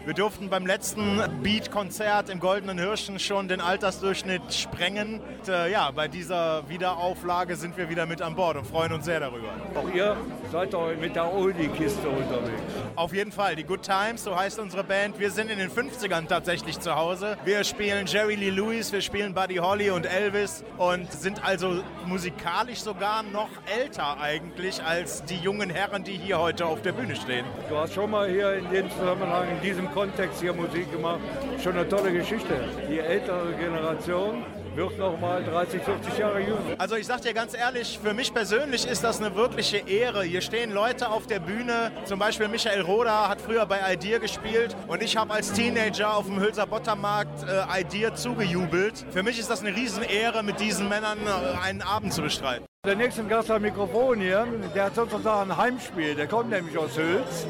wir 0.04 0.14
durften 0.14 0.48
beim 0.48 0.66
letzten 0.66 1.22
Beat-Konzert 1.42 1.88
Konzert 1.88 2.28
im 2.28 2.38
Goldenen 2.38 2.78
Hirschen 2.78 3.18
schon 3.18 3.48
den 3.48 3.60
Altersdurchschnitt 3.60 4.52
sprengen. 4.52 5.20
Und, 5.20 5.48
äh, 5.48 5.70
ja, 5.70 5.90
bei 5.90 6.06
dieser 6.06 6.68
Wiederauflage 6.68 7.56
sind 7.56 7.76
wir 7.76 7.88
wieder 7.88 8.06
mit 8.06 8.22
an 8.22 8.34
Bord 8.34 8.56
und 8.56 8.66
freuen 8.66 8.92
uns 8.92 9.04
sehr 9.04 9.20
darüber. 9.20 9.48
Auch 9.74 9.92
ihr 9.94 10.16
seid 10.52 10.74
doch 10.74 10.90
mit 11.00 11.16
der 11.16 11.32
Oldie-Kiste 11.32 12.08
unterwegs. 12.08 12.60
Auf 12.94 13.14
jeden 13.14 13.32
Fall, 13.32 13.56
die 13.56 13.64
Good 13.64 13.82
Times, 13.82 14.24
so 14.24 14.36
heißt 14.36 14.58
unsere 14.58 14.84
Band. 14.84 15.18
Wir 15.18 15.30
sind 15.30 15.50
in 15.50 15.58
den 15.58 15.70
50ern 15.70 16.26
tatsächlich 16.26 16.78
zu 16.78 16.94
Hause. 16.94 17.36
Wir 17.44 17.64
spielen 17.64 18.06
Jerry 18.06 18.34
Lee 18.34 18.50
Lewis, 18.50 18.92
wir 18.92 19.00
spielen 19.00 19.34
Buddy 19.34 19.56
Holly 19.56 19.90
und 19.90 20.04
Elvis 20.04 20.64
und 20.76 21.10
sind 21.12 21.44
also 21.44 21.82
musikalisch 22.06 22.80
sogar 22.80 23.22
noch 23.22 23.50
älter 23.78 24.20
eigentlich 24.20 24.82
als 24.82 25.24
die 25.24 25.36
jungen 25.36 25.70
Herren, 25.70 26.04
die 26.04 26.16
hier 26.16 26.38
heute 26.38 26.66
auf 26.66 26.82
der 26.82 26.92
Bühne 26.92 27.16
stehen. 27.16 27.46
Du 27.68 27.76
hast 27.76 27.94
schon 27.94 28.10
mal 28.10 28.28
hier 28.28 28.47
in 28.56 28.70
dem 28.70 28.90
Zusammenhang, 28.90 29.48
in 29.50 29.60
diesem 29.60 29.90
Kontext 29.92 30.40
hier 30.40 30.52
Musik 30.52 30.90
gemacht. 30.90 31.20
Schon 31.62 31.72
eine 31.72 31.88
tolle 31.88 32.12
Geschichte. 32.12 32.54
Die 32.90 32.98
ältere 32.98 33.52
Generation 33.54 34.44
wird 34.78 34.96
noch 34.96 35.18
mal 35.18 35.42
30, 35.42 35.82
40 35.82 36.18
Jahre 36.18 36.40
jünger. 36.40 36.58
Also 36.78 36.94
ich 36.94 37.06
sag 37.06 37.20
dir 37.22 37.34
ganz 37.34 37.52
ehrlich, 37.54 37.98
für 38.00 38.14
mich 38.14 38.32
persönlich 38.32 38.86
ist 38.86 39.02
das 39.02 39.20
eine 39.20 39.34
wirkliche 39.34 39.78
Ehre. 39.78 40.22
Hier 40.22 40.40
stehen 40.40 40.72
Leute 40.72 41.10
auf 41.10 41.26
der 41.26 41.40
Bühne, 41.40 41.90
zum 42.04 42.20
Beispiel 42.20 42.46
Michael 42.46 42.82
Roda 42.82 43.28
hat 43.28 43.40
früher 43.40 43.66
bei 43.66 43.80
Idea 43.92 44.18
gespielt 44.18 44.76
und 44.86 45.02
ich 45.02 45.16
habe 45.16 45.34
als 45.34 45.52
Teenager 45.52 46.16
auf 46.16 46.26
dem 46.26 46.40
Hülser 46.40 46.66
Bottermarkt 46.66 47.42
äh, 47.42 47.80
Idea 47.80 48.14
zugejubelt. 48.14 49.04
Für 49.10 49.24
mich 49.24 49.40
ist 49.40 49.50
das 49.50 49.62
eine 49.62 49.74
Riesenehre, 49.74 50.44
mit 50.44 50.60
diesen 50.60 50.88
Männern 50.88 51.18
äh, 51.26 51.66
einen 51.66 51.82
Abend 51.82 52.12
zu 52.12 52.22
bestreiten. 52.22 52.64
Der 52.86 52.94
nächste 52.94 53.24
Gast 53.24 53.50
am 53.50 53.62
Mikrofon 53.62 54.20
hier, 54.20 54.46
der 54.74 54.84
hat 54.84 54.94
sozusagen 54.94 55.50
ein 55.50 55.56
Heimspiel. 55.56 56.14
Der 56.14 56.28
kommt 56.28 56.50
nämlich 56.50 56.78
aus 56.78 56.96
Hülz 56.96 57.46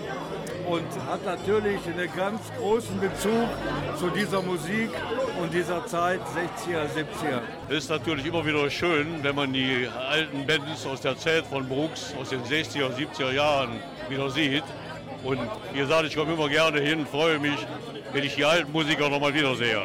und 0.68 0.84
hat 1.06 1.24
natürlich 1.24 1.80
einen 1.86 2.08
ganz 2.14 2.40
großen 2.58 3.00
Bezug 3.00 3.48
zu 3.98 4.10
dieser 4.10 4.42
Musik 4.42 4.90
und 5.40 5.52
dieser 5.52 5.86
Zeit 5.86 6.20
60er, 6.20 6.82
70er. 6.82 7.40
Es 7.68 7.76
ist 7.84 7.90
natürlich 7.90 8.26
immer 8.26 8.44
wieder 8.44 8.68
schön, 8.70 9.22
wenn 9.22 9.34
man 9.34 9.52
die 9.52 9.88
alten 10.10 10.46
Bands 10.46 10.86
aus 10.86 11.00
der 11.00 11.16
Zeit 11.16 11.46
von 11.46 11.66
Brooks 11.66 12.14
aus 12.20 12.30
den 12.30 12.42
60er, 12.42 12.90
70er 12.90 13.32
Jahren 13.32 13.80
wieder 14.08 14.30
sieht. 14.30 14.64
Und 15.24 15.40
wie 15.72 15.78
gesagt, 15.78 16.04
ich 16.04 16.16
komme 16.16 16.34
immer 16.34 16.48
gerne 16.48 16.80
hin, 16.80 17.06
freue 17.06 17.38
mich, 17.38 17.66
wenn 18.12 18.24
ich 18.24 18.36
die 18.36 18.44
alten 18.44 18.70
Musiker 18.70 19.08
noch 19.08 19.20
mal 19.20 19.34
wiedersehe. 19.34 19.82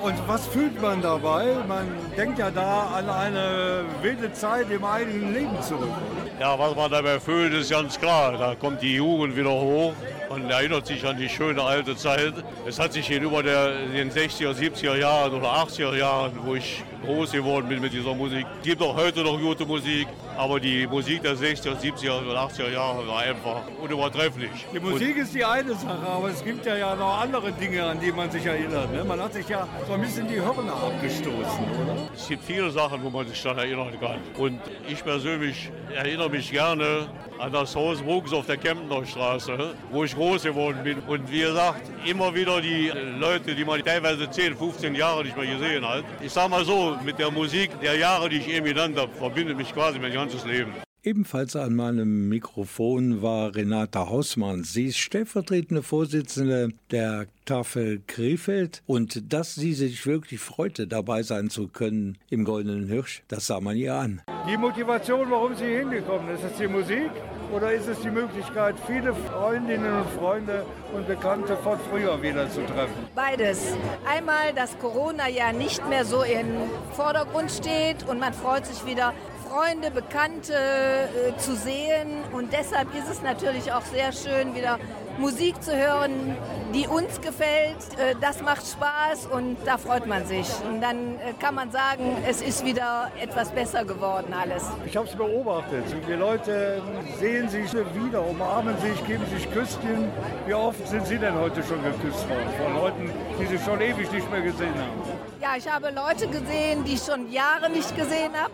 Und 0.00 0.16
was 0.28 0.46
fühlt 0.46 0.80
man 0.80 1.02
dabei? 1.02 1.56
Man 1.66 1.88
denkt 2.16 2.38
ja 2.38 2.50
da 2.52 2.86
an 2.94 3.10
eine 3.10 3.84
wilde 4.00 4.32
Zeit 4.32 4.70
im 4.70 4.84
eigenen 4.84 5.34
Leben 5.34 5.60
zurück. 5.60 5.90
Ja, 6.38 6.56
was 6.56 6.76
man 6.76 6.88
dabei 6.88 7.18
fühlt, 7.18 7.52
ist 7.52 7.70
ganz 7.70 7.98
klar. 7.98 8.38
Da 8.38 8.54
kommt 8.54 8.80
die 8.80 8.94
Jugend 8.94 9.34
wieder 9.34 9.50
hoch. 9.50 9.94
Man 10.28 10.50
erinnert 10.50 10.86
sich 10.86 11.06
an 11.06 11.16
die 11.16 11.28
schöne 11.28 11.62
alte 11.62 11.96
Zeit. 11.96 12.34
Es 12.66 12.78
hat 12.78 12.92
sich 12.92 13.08
gegenüber 13.08 13.42
der, 13.42 13.86
den 13.86 14.10
60er, 14.10 14.52
70er 14.52 14.96
Jahren 14.96 15.32
oder 15.32 15.48
80er 15.48 15.96
Jahren, 15.96 16.32
wo 16.44 16.54
ich 16.54 16.82
groß 17.04 17.32
geworden 17.32 17.68
bin 17.68 17.80
mit 17.80 17.92
dieser 17.92 18.14
Musik, 18.14 18.46
gibt 18.62 18.82
auch 18.82 18.94
heute 18.94 19.22
noch 19.22 19.40
gute 19.40 19.64
Musik. 19.64 20.06
Aber 20.36 20.60
die 20.60 20.86
Musik 20.86 21.22
der 21.22 21.34
60er, 21.34 21.74
70er 21.80 22.18
und 22.18 22.28
80er 22.28 22.70
Jahre 22.70 23.08
war 23.08 23.20
einfach 23.20 23.62
unübertrefflich. 23.82 24.50
Die 24.72 24.80
Musik 24.80 25.16
ist 25.16 25.34
die 25.34 25.44
eine 25.44 25.74
Sache, 25.74 26.06
aber 26.06 26.28
es 26.28 26.44
gibt 26.44 26.64
ja, 26.66 26.76
ja 26.76 26.94
noch 26.94 27.20
andere 27.20 27.50
Dinge, 27.52 27.84
an 27.84 27.98
die 27.98 28.12
man 28.12 28.30
sich 28.30 28.44
erinnert. 28.44 28.92
Ne? 28.92 29.04
Man 29.04 29.20
hat 29.20 29.32
sich 29.32 29.48
ja 29.48 29.66
so 29.86 29.94
ein 29.94 30.00
bisschen 30.00 30.28
die 30.28 30.40
Hörner 30.40 30.74
abgestoßen, 30.74 31.32
oder? 31.34 31.96
Es 32.14 32.28
gibt 32.28 32.44
viele 32.44 32.70
Sachen, 32.70 33.02
wo 33.02 33.10
man 33.10 33.26
sich 33.26 33.42
daran 33.42 33.58
erinnern 33.58 33.98
kann. 33.98 34.18
Und 34.36 34.60
ich 34.86 35.02
persönlich 35.02 35.70
erinnere 35.94 36.30
mich 36.30 36.50
gerne 36.50 37.08
an 37.38 37.52
das 37.52 37.74
Haus 37.74 38.02
Brooks 38.02 38.32
auf 38.32 38.46
der 38.46 38.56
Kemptner 38.56 39.04
Straße, 39.06 39.74
wo 39.90 40.04
ich 40.04 40.14
groß 40.14 40.42
geworden 40.42 40.78
bin. 40.82 40.98
Und 41.00 41.30
wie 41.30 41.40
gesagt, 41.40 41.82
immer 42.04 42.34
wieder 42.34 42.60
die 42.60 42.92
Leute, 43.18 43.54
die 43.54 43.64
man 43.64 43.82
teilweise 43.84 44.28
10, 44.30 44.56
15 44.56 44.94
Jahre 44.94 45.24
nicht 45.24 45.36
mehr 45.36 45.46
gesehen 45.46 45.86
hat. 45.86 46.04
Ich 46.20 46.32
sag 46.32 46.50
mal 46.50 46.64
so, 46.64 46.96
mit 47.04 47.18
der 47.18 47.30
Musik 47.30 47.70
der 47.80 47.96
Jahre, 47.96 48.28
die 48.28 48.38
ich 48.38 48.48
eben 48.48 48.66
genannt 48.66 48.98
habe, 48.98 49.12
verbindet 49.14 49.56
mich 49.56 49.72
quasi 49.72 49.98
mein 49.98 50.12
ganzes 50.12 50.44
Leben. 50.44 50.87
Ebenfalls 51.04 51.54
an 51.54 51.76
meinem 51.76 52.28
Mikrofon 52.28 53.22
war 53.22 53.54
Renata 53.54 54.08
Hausmann. 54.08 54.64
Sie 54.64 54.86
ist 54.86 54.98
stellvertretende 54.98 55.84
Vorsitzende 55.84 56.70
der 56.90 57.26
Tafel 57.44 58.02
Krefeld 58.08 58.82
und 58.84 59.32
dass 59.32 59.54
sie 59.54 59.74
sich 59.74 60.04
wirklich 60.06 60.40
freute, 60.40 60.88
dabei 60.88 61.22
sein 61.22 61.50
zu 61.50 61.68
können 61.68 62.18
im 62.30 62.44
Goldenen 62.44 62.88
Hirsch, 62.88 63.22
das 63.28 63.46
sah 63.46 63.60
man 63.60 63.76
ihr 63.76 63.94
an. 63.94 64.22
Die 64.50 64.56
Motivation, 64.56 65.30
warum 65.30 65.54
sie 65.54 65.64
hingekommen 65.64 66.28
ist, 66.34 66.42
ist 66.42 66.52
es 66.52 66.58
die 66.58 66.68
Musik 66.68 67.10
oder 67.52 67.72
ist 67.72 67.86
es 67.86 68.00
die 68.00 68.10
Möglichkeit, 68.10 68.74
viele 68.86 69.14
Freundinnen 69.14 70.00
und 70.00 70.10
Freunde 70.10 70.66
und 70.92 71.06
Bekannte 71.06 71.56
von 71.58 71.78
früher 71.90 72.20
wieder 72.20 72.50
zu 72.50 72.60
treffen? 72.66 72.94
Beides. 73.14 73.74
Einmal, 74.06 74.52
dass 74.54 74.78
Corona 74.78 75.28
ja 75.28 75.52
nicht 75.52 75.86
mehr 75.88 76.04
so 76.04 76.22
im 76.22 76.46
Vordergrund 76.92 77.50
steht 77.50 78.06
und 78.08 78.18
man 78.18 78.34
freut 78.34 78.66
sich 78.66 78.84
wieder, 78.84 79.14
Freunde, 79.48 79.90
Bekannte 79.90 80.52
äh, 80.52 81.36
zu 81.38 81.56
sehen. 81.56 82.08
Und 82.32 82.52
deshalb 82.52 82.94
ist 82.94 83.08
es 83.10 83.22
natürlich 83.22 83.72
auch 83.72 83.82
sehr 83.82 84.12
schön, 84.12 84.54
wieder 84.54 84.78
Musik 85.18 85.60
zu 85.62 85.76
hören, 85.76 86.36
die 86.74 86.86
uns 86.86 87.20
gefällt. 87.20 87.76
Äh, 87.98 88.14
das 88.20 88.42
macht 88.42 88.66
Spaß 88.66 89.26
und 89.26 89.56
da 89.64 89.78
freut 89.78 90.06
man 90.06 90.26
sich. 90.26 90.46
Und 90.68 90.80
dann 90.80 91.16
äh, 91.16 91.32
kann 91.40 91.54
man 91.54 91.70
sagen, 91.70 92.16
es 92.28 92.42
ist 92.42 92.64
wieder 92.64 93.10
etwas 93.20 93.50
besser 93.50 93.84
geworden 93.84 94.34
alles. 94.38 94.64
Ich 94.84 94.96
habe 94.96 95.08
es 95.08 95.16
beobachtet. 95.16 95.84
Die 96.06 96.12
Leute 96.12 96.82
sehen 97.18 97.48
sich 97.48 97.72
wieder, 97.72 98.26
umarmen 98.26 98.76
sich, 98.78 99.06
geben 99.06 99.24
sich 99.34 99.50
Küsschen. 99.50 100.10
Wie 100.46 100.54
oft 100.54 100.86
sind 100.86 101.06
Sie 101.06 101.18
denn 101.18 101.34
heute 101.34 101.62
schon 101.62 101.82
geküsst 101.82 102.28
worden? 102.28 102.48
Von 102.62 102.74
Leuten, 102.74 103.10
die 103.40 103.46
Sie 103.46 103.58
schon 103.58 103.80
ewig 103.80 104.10
nicht 104.12 104.30
mehr 104.30 104.42
gesehen 104.42 104.74
haben. 104.74 105.18
Ja, 105.40 105.56
ich 105.56 105.70
habe 105.70 105.90
Leute 105.90 106.26
gesehen, 106.26 106.84
die 106.84 106.94
ich 106.94 107.02
schon 107.02 107.30
Jahre 107.30 107.70
nicht 107.70 107.96
gesehen 107.96 108.32
habe. 108.34 108.52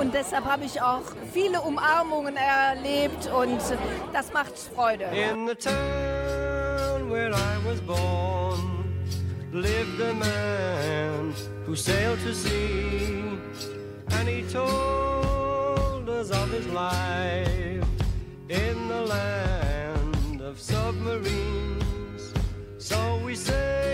Und 0.00 0.14
deshalb 0.34 0.50
habe 0.50 0.64
ich 0.64 0.82
auch 0.82 1.02
viele 1.32 1.60
Umarmungen 1.60 2.36
erlebt 2.36 3.28
und 3.32 3.60
das 4.12 4.32
macht 4.32 4.58
Freude. 4.58 5.04
In 5.04 5.46
the 5.46 5.54
town 5.54 7.08
where 7.08 7.30
I 7.30 7.64
was 7.64 7.80
born 7.80 8.84
lived 9.52 10.00
a 10.00 10.12
man 10.12 11.34
who 11.66 11.76
sailed 11.76 12.18
to 12.24 12.34
sea 12.34 13.38
and 14.18 14.28
he 14.28 14.42
told 14.52 16.08
us 16.08 16.30
of 16.30 16.50
his 16.50 16.66
life 16.66 17.86
in 18.48 18.88
the 18.88 19.06
land 19.06 20.42
of 20.42 20.58
submarines. 20.60 22.32
So 22.78 23.20
we 23.24 23.36
sailed 23.36 23.93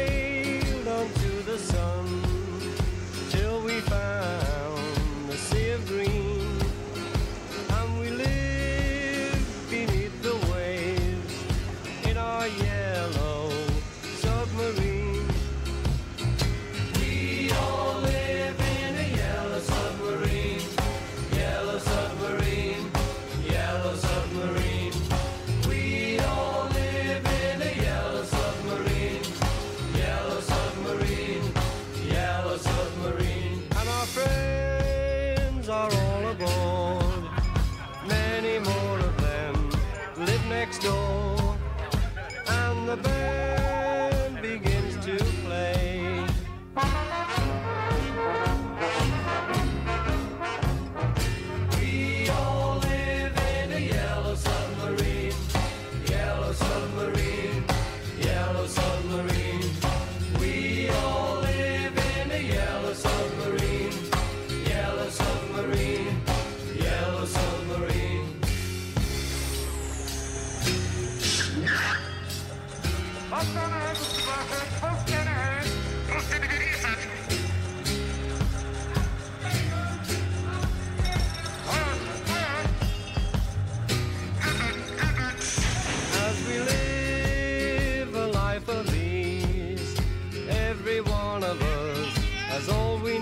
as 92.60 92.68
all 92.68 92.98
we 92.98 93.19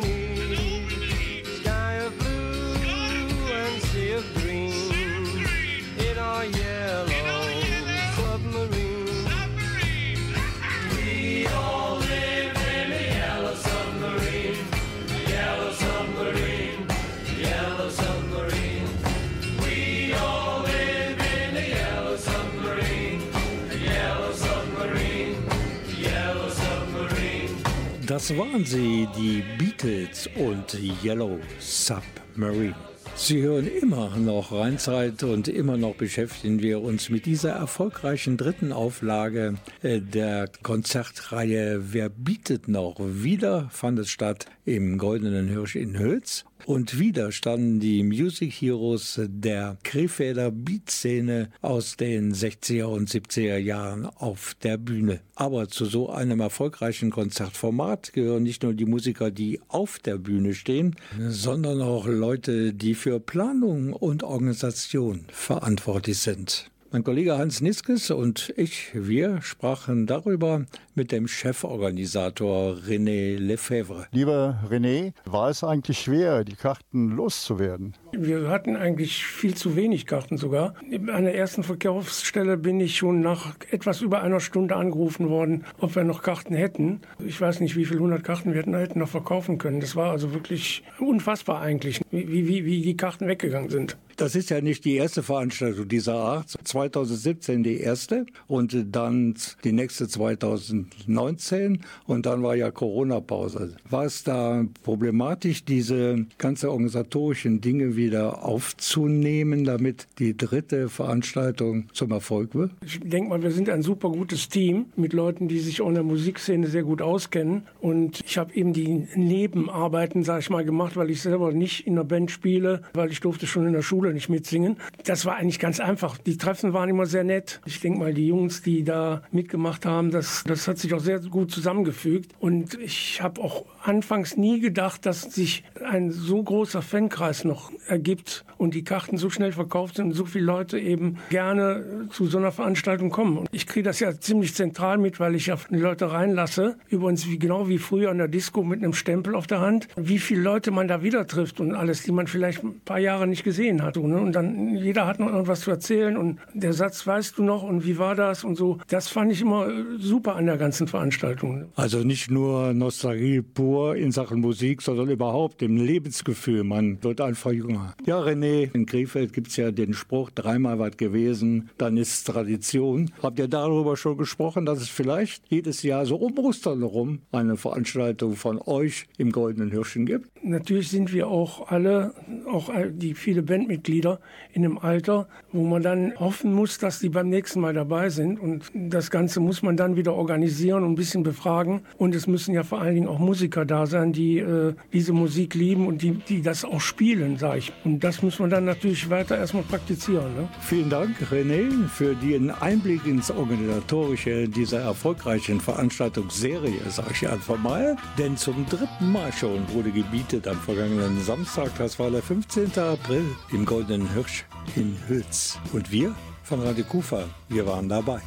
Das 28.18 28.36
waren 28.36 28.64
sie, 28.64 29.06
die 29.16 29.44
Beatles 29.58 30.28
und 30.34 30.76
Yellow 31.04 31.38
Submarine. 31.60 32.74
Sie 33.14 33.42
hören 33.42 33.68
immer 33.68 34.16
noch 34.16 34.50
Rheinzeit 34.50 35.22
und 35.22 35.46
immer 35.46 35.76
noch 35.76 35.94
beschäftigen 35.94 36.60
wir 36.60 36.80
uns 36.80 37.10
mit 37.10 37.26
dieser 37.26 37.50
erfolgreichen 37.50 38.36
dritten 38.36 38.72
Auflage 38.72 39.54
äh, 39.82 40.00
der 40.00 40.50
Konzertreihe 40.64 41.92
Wer 41.92 42.08
bietet 42.08 42.66
noch? 42.66 42.96
Wieder 42.98 43.68
fand 43.70 44.00
es 44.00 44.10
statt 44.10 44.46
im 44.64 44.98
Goldenen 44.98 45.46
Hirsch 45.46 45.76
in 45.76 45.96
Hülz 45.96 46.44
und 46.68 46.98
wieder 46.98 47.32
standen 47.32 47.80
die 47.80 48.02
Music 48.02 48.52
Heroes 48.52 49.18
der 49.24 49.78
Krefelder 49.84 50.50
Beatszene 50.50 51.48
aus 51.62 51.96
den 51.96 52.34
60er 52.34 52.84
und 52.84 53.08
70er 53.08 53.56
Jahren 53.56 54.04
auf 54.04 54.54
der 54.62 54.76
Bühne. 54.76 55.20
Aber 55.34 55.68
zu 55.68 55.86
so 55.86 56.10
einem 56.10 56.40
erfolgreichen 56.40 57.10
Konzertformat 57.10 58.12
gehören 58.12 58.42
nicht 58.42 58.64
nur 58.64 58.74
die 58.74 58.84
Musiker, 58.84 59.30
die 59.30 59.62
auf 59.68 59.98
der 59.98 60.18
Bühne 60.18 60.52
stehen, 60.52 60.94
sondern 61.18 61.80
auch 61.80 62.06
Leute, 62.06 62.74
die 62.74 62.94
für 62.94 63.18
Planung 63.18 63.94
und 63.94 64.22
Organisation 64.22 65.24
verantwortlich 65.32 66.18
sind. 66.18 66.70
Mein 66.90 67.04
Kollege 67.04 67.36
Hans 67.36 67.60
Niskes 67.60 68.10
und 68.10 68.54
ich, 68.56 68.92
wir 68.94 69.42
sprachen 69.42 70.06
darüber 70.06 70.64
mit 70.94 71.12
dem 71.12 71.28
Cheforganisator 71.28 72.78
René 72.88 73.36
Lefebvre. 73.36 74.06
Lieber 74.10 74.64
René, 74.70 75.12
war 75.26 75.50
es 75.50 75.62
eigentlich 75.62 75.98
schwer, 75.98 76.44
die 76.44 76.56
Karten 76.56 77.10
loszuwerden? 77.10 77.92
Wir 78.12 78.48
hatten 78.48 78.74
eigentlich 78.74 79.22
viel 79.22 79.54
zu 79.54 79.76
wenig 79.76 80.06
Karten 80.06 80.38
sogar. 80.38 80.76
An 81.12 81.24
der 81.24 81.34
ersten 81.34 81.62
Verkaufsstelle 81.62 82.56
bin 82.56 82.80
ich 82.80 82.96
schon 82.96 83.20
nach 83.20 83.54
etwas 83.70 84.00
über 84.00 84.22
einer 84.22 84.40
Stunde 84.40 84.74
angerufen 84.74 85.28
worden, 85.28 85.66
ob 85.78 85.94
wir 85.94 86.04
noch 86.04 86.22
Karten 86.22 86.54
hätten. 86.54 87.02
Ich 87.22 87.38
weiß 87.38 87.60
nicht, 87.60 87.76
wie 87.76 87.84
viele 87.84 88.00
hundert 88.00 88.24
Karten 88.24 88.54
wir 88.54 88.62
hätten 88.62 88.98
noch 88.98 89.10
verkaufen 89.10 89.58
können. 89.58 89.80
Das 89.80 89.94
war 89.94 90.10
also 90.10 90.32
wirklich 90.32 90.82
unfassbar 90.98 91.60
eigentlich, 91.60 92.00
wie, 92.10 92.48
wie, 92.48 92.64
wie 92.64 92.80
die 92.80 92.96
Karten 92.96 93.28
weggegangen 93.28 93.68
sind. 93.68 93.98
Das 94.16 94.34
ist 94.34 94.50
ja 94.50 94.60
nicht 94.60 94.84
die 94.84 94.96
erste 94.96 95.22
Veranstaltung 95.22 95.86
dieser 95.86 96.16
Art. 96.16 96.56
2017 96.78 97.64
die 97.64 97.80
erste 97.80 98.26
und 98.46 98.76
dann 98.92 99.34
die 99.64 99.72
nächste 99.72 100.06
2019 100.06 101.80
und 102.06 102.26
dann 102.26 102.42
war 102.42 102.54
ja 102.54 102.70
Corona-Pause. 102.70 103.76
War 103.90 104.04
es 104.04 104.22
da 104.22 104.64
problematisch, 104.84 105.64
diese 105.64 106.26
ganze 106.38 106.70
organisatorischen 106.70 107.60
Dinge 107.60 107.96
wieder 107.96 108.44
aufzunehmen, 108.44 109.64
damit 109.64 110.06
die 110.20 110.36
dritte 110.36 110.88
Veranstaltung 110.88 111.88
zum 111.92 112.12
Erfolg 112.12 112.54
wird? 112.54 112.70
Ich 112.84 113.00
denke 113.00 113.30
mal, 113.30 113.42
wir 113.42 113.50
sind 113.50 113.68
ein 113.68 113.82
super 113.82 114.10
gutes 114.10 114.48
Team 114.48 114.86
mit 114.94 115.12
Leuten, 115.12 115.48
die 115.48 115.58
sich 115.58 115.80
auch 115.80 115.88
in 115.88 115.94
der 115.94 116.04
Musikszene 116.04 116.68
sehr 116.68 116.84
gut 116.84 117.02
auskennen 117.02 117.62
und 117.80 118.20
ich 118.24 118.38
habe 118.38 118.54
eben 118.54 118.72
die 118.72 119.08
Nebenarbeiten, 119.16 120.22
sage 120.22 120.40
ich 120.40 120.50
mal, 120.50 120.64
gemacht, 120.64 120.96
weil 120.96 121.10
ich 121.10 121.22
selber 121.22 121.52
nicht 121.52 121.86
in 121.86 121.96
der 121.96 122.04
Band 122.04 122.30
spiele, 122.30 122.82
weil 122.94 123.10
ich 123.10 123.20
durfte 123.20 123.46
schon 123.46 123.66
in 123.66 123.72
der 123.72 123.82
Schule 123.82 124.12
nicht 124.14 124.28
mitsingen. 124.28 124.76
Das 125.04 125.26
war 125.26 125.36
eigentlich 125.36 125.58
ganz 125.58 125.80
einfach. 125.80 126.18
Die 126.18 126.36
Treffen 126.36 126.67
waren 126.72 126.88
immer 126.88 127.06
sehr 127.06 127.24
nett. 127.24 127.60
Ich 127.64 127.80
denke 127.80 127.98
mal, 127.98 128.14
die 128.14 128.28
Jungs, 128.28 128.62
die 128.62 128.84
da 128.84 129.22
mitgemacht 129.30 129.86
haben, 129.86 130.10
das, 130.10 130.44
das 130.46 130.68
hat 130.68 130.78
sich 130.78 130.94
auch 130.94 131.00
sehr 131.00 131.20
gut 131.20 131.50
zusammengefügt. 131.50 132.32
Und 132.38 132.74
ich 132.80 133.20
habe 133.22 133.40
auch 133.40 133.64
anfangs 133.82 134.36
nie 134.36 134.60
gedacht, 134.60 135.06
dass 135.06 135.22
sich 135.22 135.64
ein 135.84 136.10
so 136.10 136.42
großer 136.42 136.82
Fankreis 136.82 137.44
noch 137.44 137.72
ergibt 137.86 138.44
und 138.56 138.74
die 138.74 138.84
Karten 138.84 139.16
so 139.16 139.30
schnell 139.30 139.52
verkauft 139.52 139.96
sind 139.96 140.06
und 140.06 140.12
so 140.12 140.24
viele 140.24 140.44
Leute 140.44 140.78
eben 140.78 141.18
gerne 141.30 142.08
zu 142.10 142.26
so 142.26 142.38
einer 142.38 142.52
Veranstaltung 142.52 143.10
kommen. 143.10 143.38
Und 143.38 143.48
ich 143.52 143.66
kriege 143.66 143.84
das 143.84 144.00
ja 144.00 144.18
ziemlich 144.18 144.54
zentral 144.54 144.98
mit, 144.98 145.20
weil 145.20 145.34
ich 145.34 145.46
ja 145.46 145.56
die 145.70 145.76
Leute 145.76 146.10
reinlasse. 146.10 146.76
Übrigens 146.88 147.28
wie, 147.28 147.38
genau 147.38 147.68
wie 147.68 147.78
früher 147.78 148.10
an 148.10 148.18
der 148.18 148.28
Disco 148.28 148.62
mit 148.62 148.82
einem 148.82 148.92
Stempel 148.94 149.34
auf 149.34 149.46
der 149.46 149.60
Hand. 149.60 149.88
Wie 149.96 150.18
viele 150.18 150.42
Leute 150.42 150.70
man 150.70 150.88
da 150.88 151.02
wieder 151.02 151.26
trifft 151.26 151.60
und 151.60 151.74
alles, 151.74 152.02
die 152.02 152.12
man 152.12 152.26
vielleicht 152.26 152.62
ein 152.64 152.80
paar 152.84 152.98
Jahre 152.98 153.26
nicht 153.26 153.44
gesehen 153.44 153.82
hat. 153.82 153.96
Und 153.96 154.32
dann 154.32 154.74
jeder 154.74 155.06
hat 155.06 155.20
noch 155.20 155.28
irgendwas 155.28 155.60
zu 155.60 155.70
erzählen 155.70 156.16
und 156.16 156.38
der 156.60 156.72
Satz, 156.72 157.06
weißt 157.06 157.38
du 157.38 157.42
noch 157.42 157.62
und 157.62 157.86
wie 157.86 157.98
war 157.98 158.14
das 158.14 158.44
und 158.44 158.56
so. 158.56 158.78
Das 158.88 159.08
fand 159.08 159.32
ich 159.32 159.40
immer 159.40 159.68
super 159.98 160.36
an 160.36 160.46
der 160.46 160.56
ganzen 160.56 160.86
Veranstaltung. 160.88 161.66
Also 161.74 161.98
nicht 161.98 162.30
nur 162.30 162.72
Nostalgie 162.72 163.42
pur 163.42 163.96
in 163.96 164.12
Sachen 164.12 164.40
Musik, 164.40 164.82
sondern 164.82 165.08
überhaupt 165.08 165.62
im 165.62 165.76
Lebensgefühl. 165.76 166.64
Man 166.64 167.02
wird 167.02 167.20
einfach 167.20 167.52
jünger. 167.52 167.94
Ja, 168.06 168.18
René, 168.20 168.70
in 168.74 168.86
Krefeld 168.86 169.32
gibt 169.32 169.48
es 169.48 169.56
ja 169.56 169.70
den 169.70 169.94
Spruch, 169.94 170.30
dreimal 170.30 170.78
was 170.78 170.96
gewesen, 170.96 171.70
dann 171.78 171.96
ist 171.96 172.26
Tradition. 172.26 173.10
Habt 173.22 173.38
ihr 173.38 173.48
darüber 173.48 173.96
schon 173.96 174.16
gesprochen, 174.16 174.66
dass 174.66 174.80
es 174.80 174.88
vielleicht 174.88 175.44
jedes 175.48 175.82
Jahr 175.82 176.06
so 176.06 176.16
um 176.16 176.38
Ostern 176.38 176.80
herum 176.80 177.20
eine 177.32 177.56
Veranstaltung 177.56 178.34
von 178.34 178.60
euch 178.64 179.06
im 179.18 179.32
Goldenen 179.32 179.70
Hirschen 179.70 180.06
gibt? 180.06 180.30
Natürlich 180.42 180.88
sind 180.88 181.12
wir 181.12 181.28
auch 181.28 181.68
alle, 181.70 182.14
auch 182.46 182.70
die 182.90 183.14
viele 183.14 183.42
Bandmitglieder 183.42 184.20
in 184.58 184.64
einem 184.64 184.78
Alter, 184.78 185.28
wo 185.52 185.64
man 185.64 185.82
dann 185.82 186.12
hoffen 186.18 186.52
muss, 186.52 186.78
dass 186.78 186.98
die 186.98 187.08
beim 187.08 187.28
nächsten 187.28 187.60
Mal 187.60 187.74
dabei 187.74 188.10
sind. 188.10 188.40
Und 188.40 188.64
das 188.74 189.10
Ganze 189.10 189.40
muss 189.40 189.62
man 189.62 189.76
dann 189.76 189.96
wieder 189.96 190.14
organisieren 190.14 190.82
und 190.82 190.92
ein 190.92 190.96
bisschen 190.96 191.22
befragen. 191.22 191.82
Und 191.96 192.14
es 192.14 192.26
müssen 192.26 192.54
ja 192.54 192.64
vor 192.64 192.80
allen 192.80 192.96
Dingen 192.96 193.08
auch 193.08 193.18
Musiker 193.18 193.64
da 193.64 193.86
sein, 193.86 194.12
die 194.12 194.38
äh, 194.38 194.74
diese 194.92 195.12
Musik 195.12 195.54
lieben 195.54 195.86
und 195.86 196.02
die, 196.02 196.12
die 196.12 196.42
das 196.42 196.64
auch 196.64 196.80
spielen, 196.80 197.38
sage 197.38 197.58
ich. 197.58 197.72
Und 197.84 198.02
das 198.02 198.22
muss 198.22 198.38
man 198.38 198.50
dann 198.50 198.64
natürlich 198.64 199.08
weiter 199.08 199.38
erstmal 199.38 199.62
praktizieren. 199.62 200.34
Ne? 200.34 200.48
Vielen 200.60 200.90
Dank, 200.90 201.16
René, 201.30 201.86
für 201.88 202.14
den 202.16 202.50
Einblick 202.50 203.06
ins 203.06 203.30
Organisatorische 203.30 204.48
dieser 204.48 204.80
erfolgreichen 204.80 205.60
Veranstaltungsserie, 205.60 206.80
sage 206.88 207.10
ich 207.12 207.28
einfach 207.28 207.58
mal. 207.58 207.96
Denn 208.18 208.36
zum 208.36 208.66
dritten 208.66 209.12
Mal 209.12 209.32
schon 209.32 209.72
wurde 209.72 209.92
gebietet 209.92 210.48
am 210.48 210.56
vergangenen 210.56 211.22
Samstag, 211.22 211.70
das 211.78 211.98
war 211.98 212.10
der 212.10 212.22
15. 212.22 212.76
April, 212.78 213.24
im 213.52 213.64
Goldenen 213.64 214.08
Hirsch 214.12 214.47
in 214.76 214.96
Hülz. 215.06 215.58
Und 215.72 215.90
wir 215.90 216.14
von 216.42 216.62
Radio 216.62 216.84
Kufa, 216.84 217.24
wir 217.48 217.66
waren 217.66 217.88
dabei. 217.88 218.20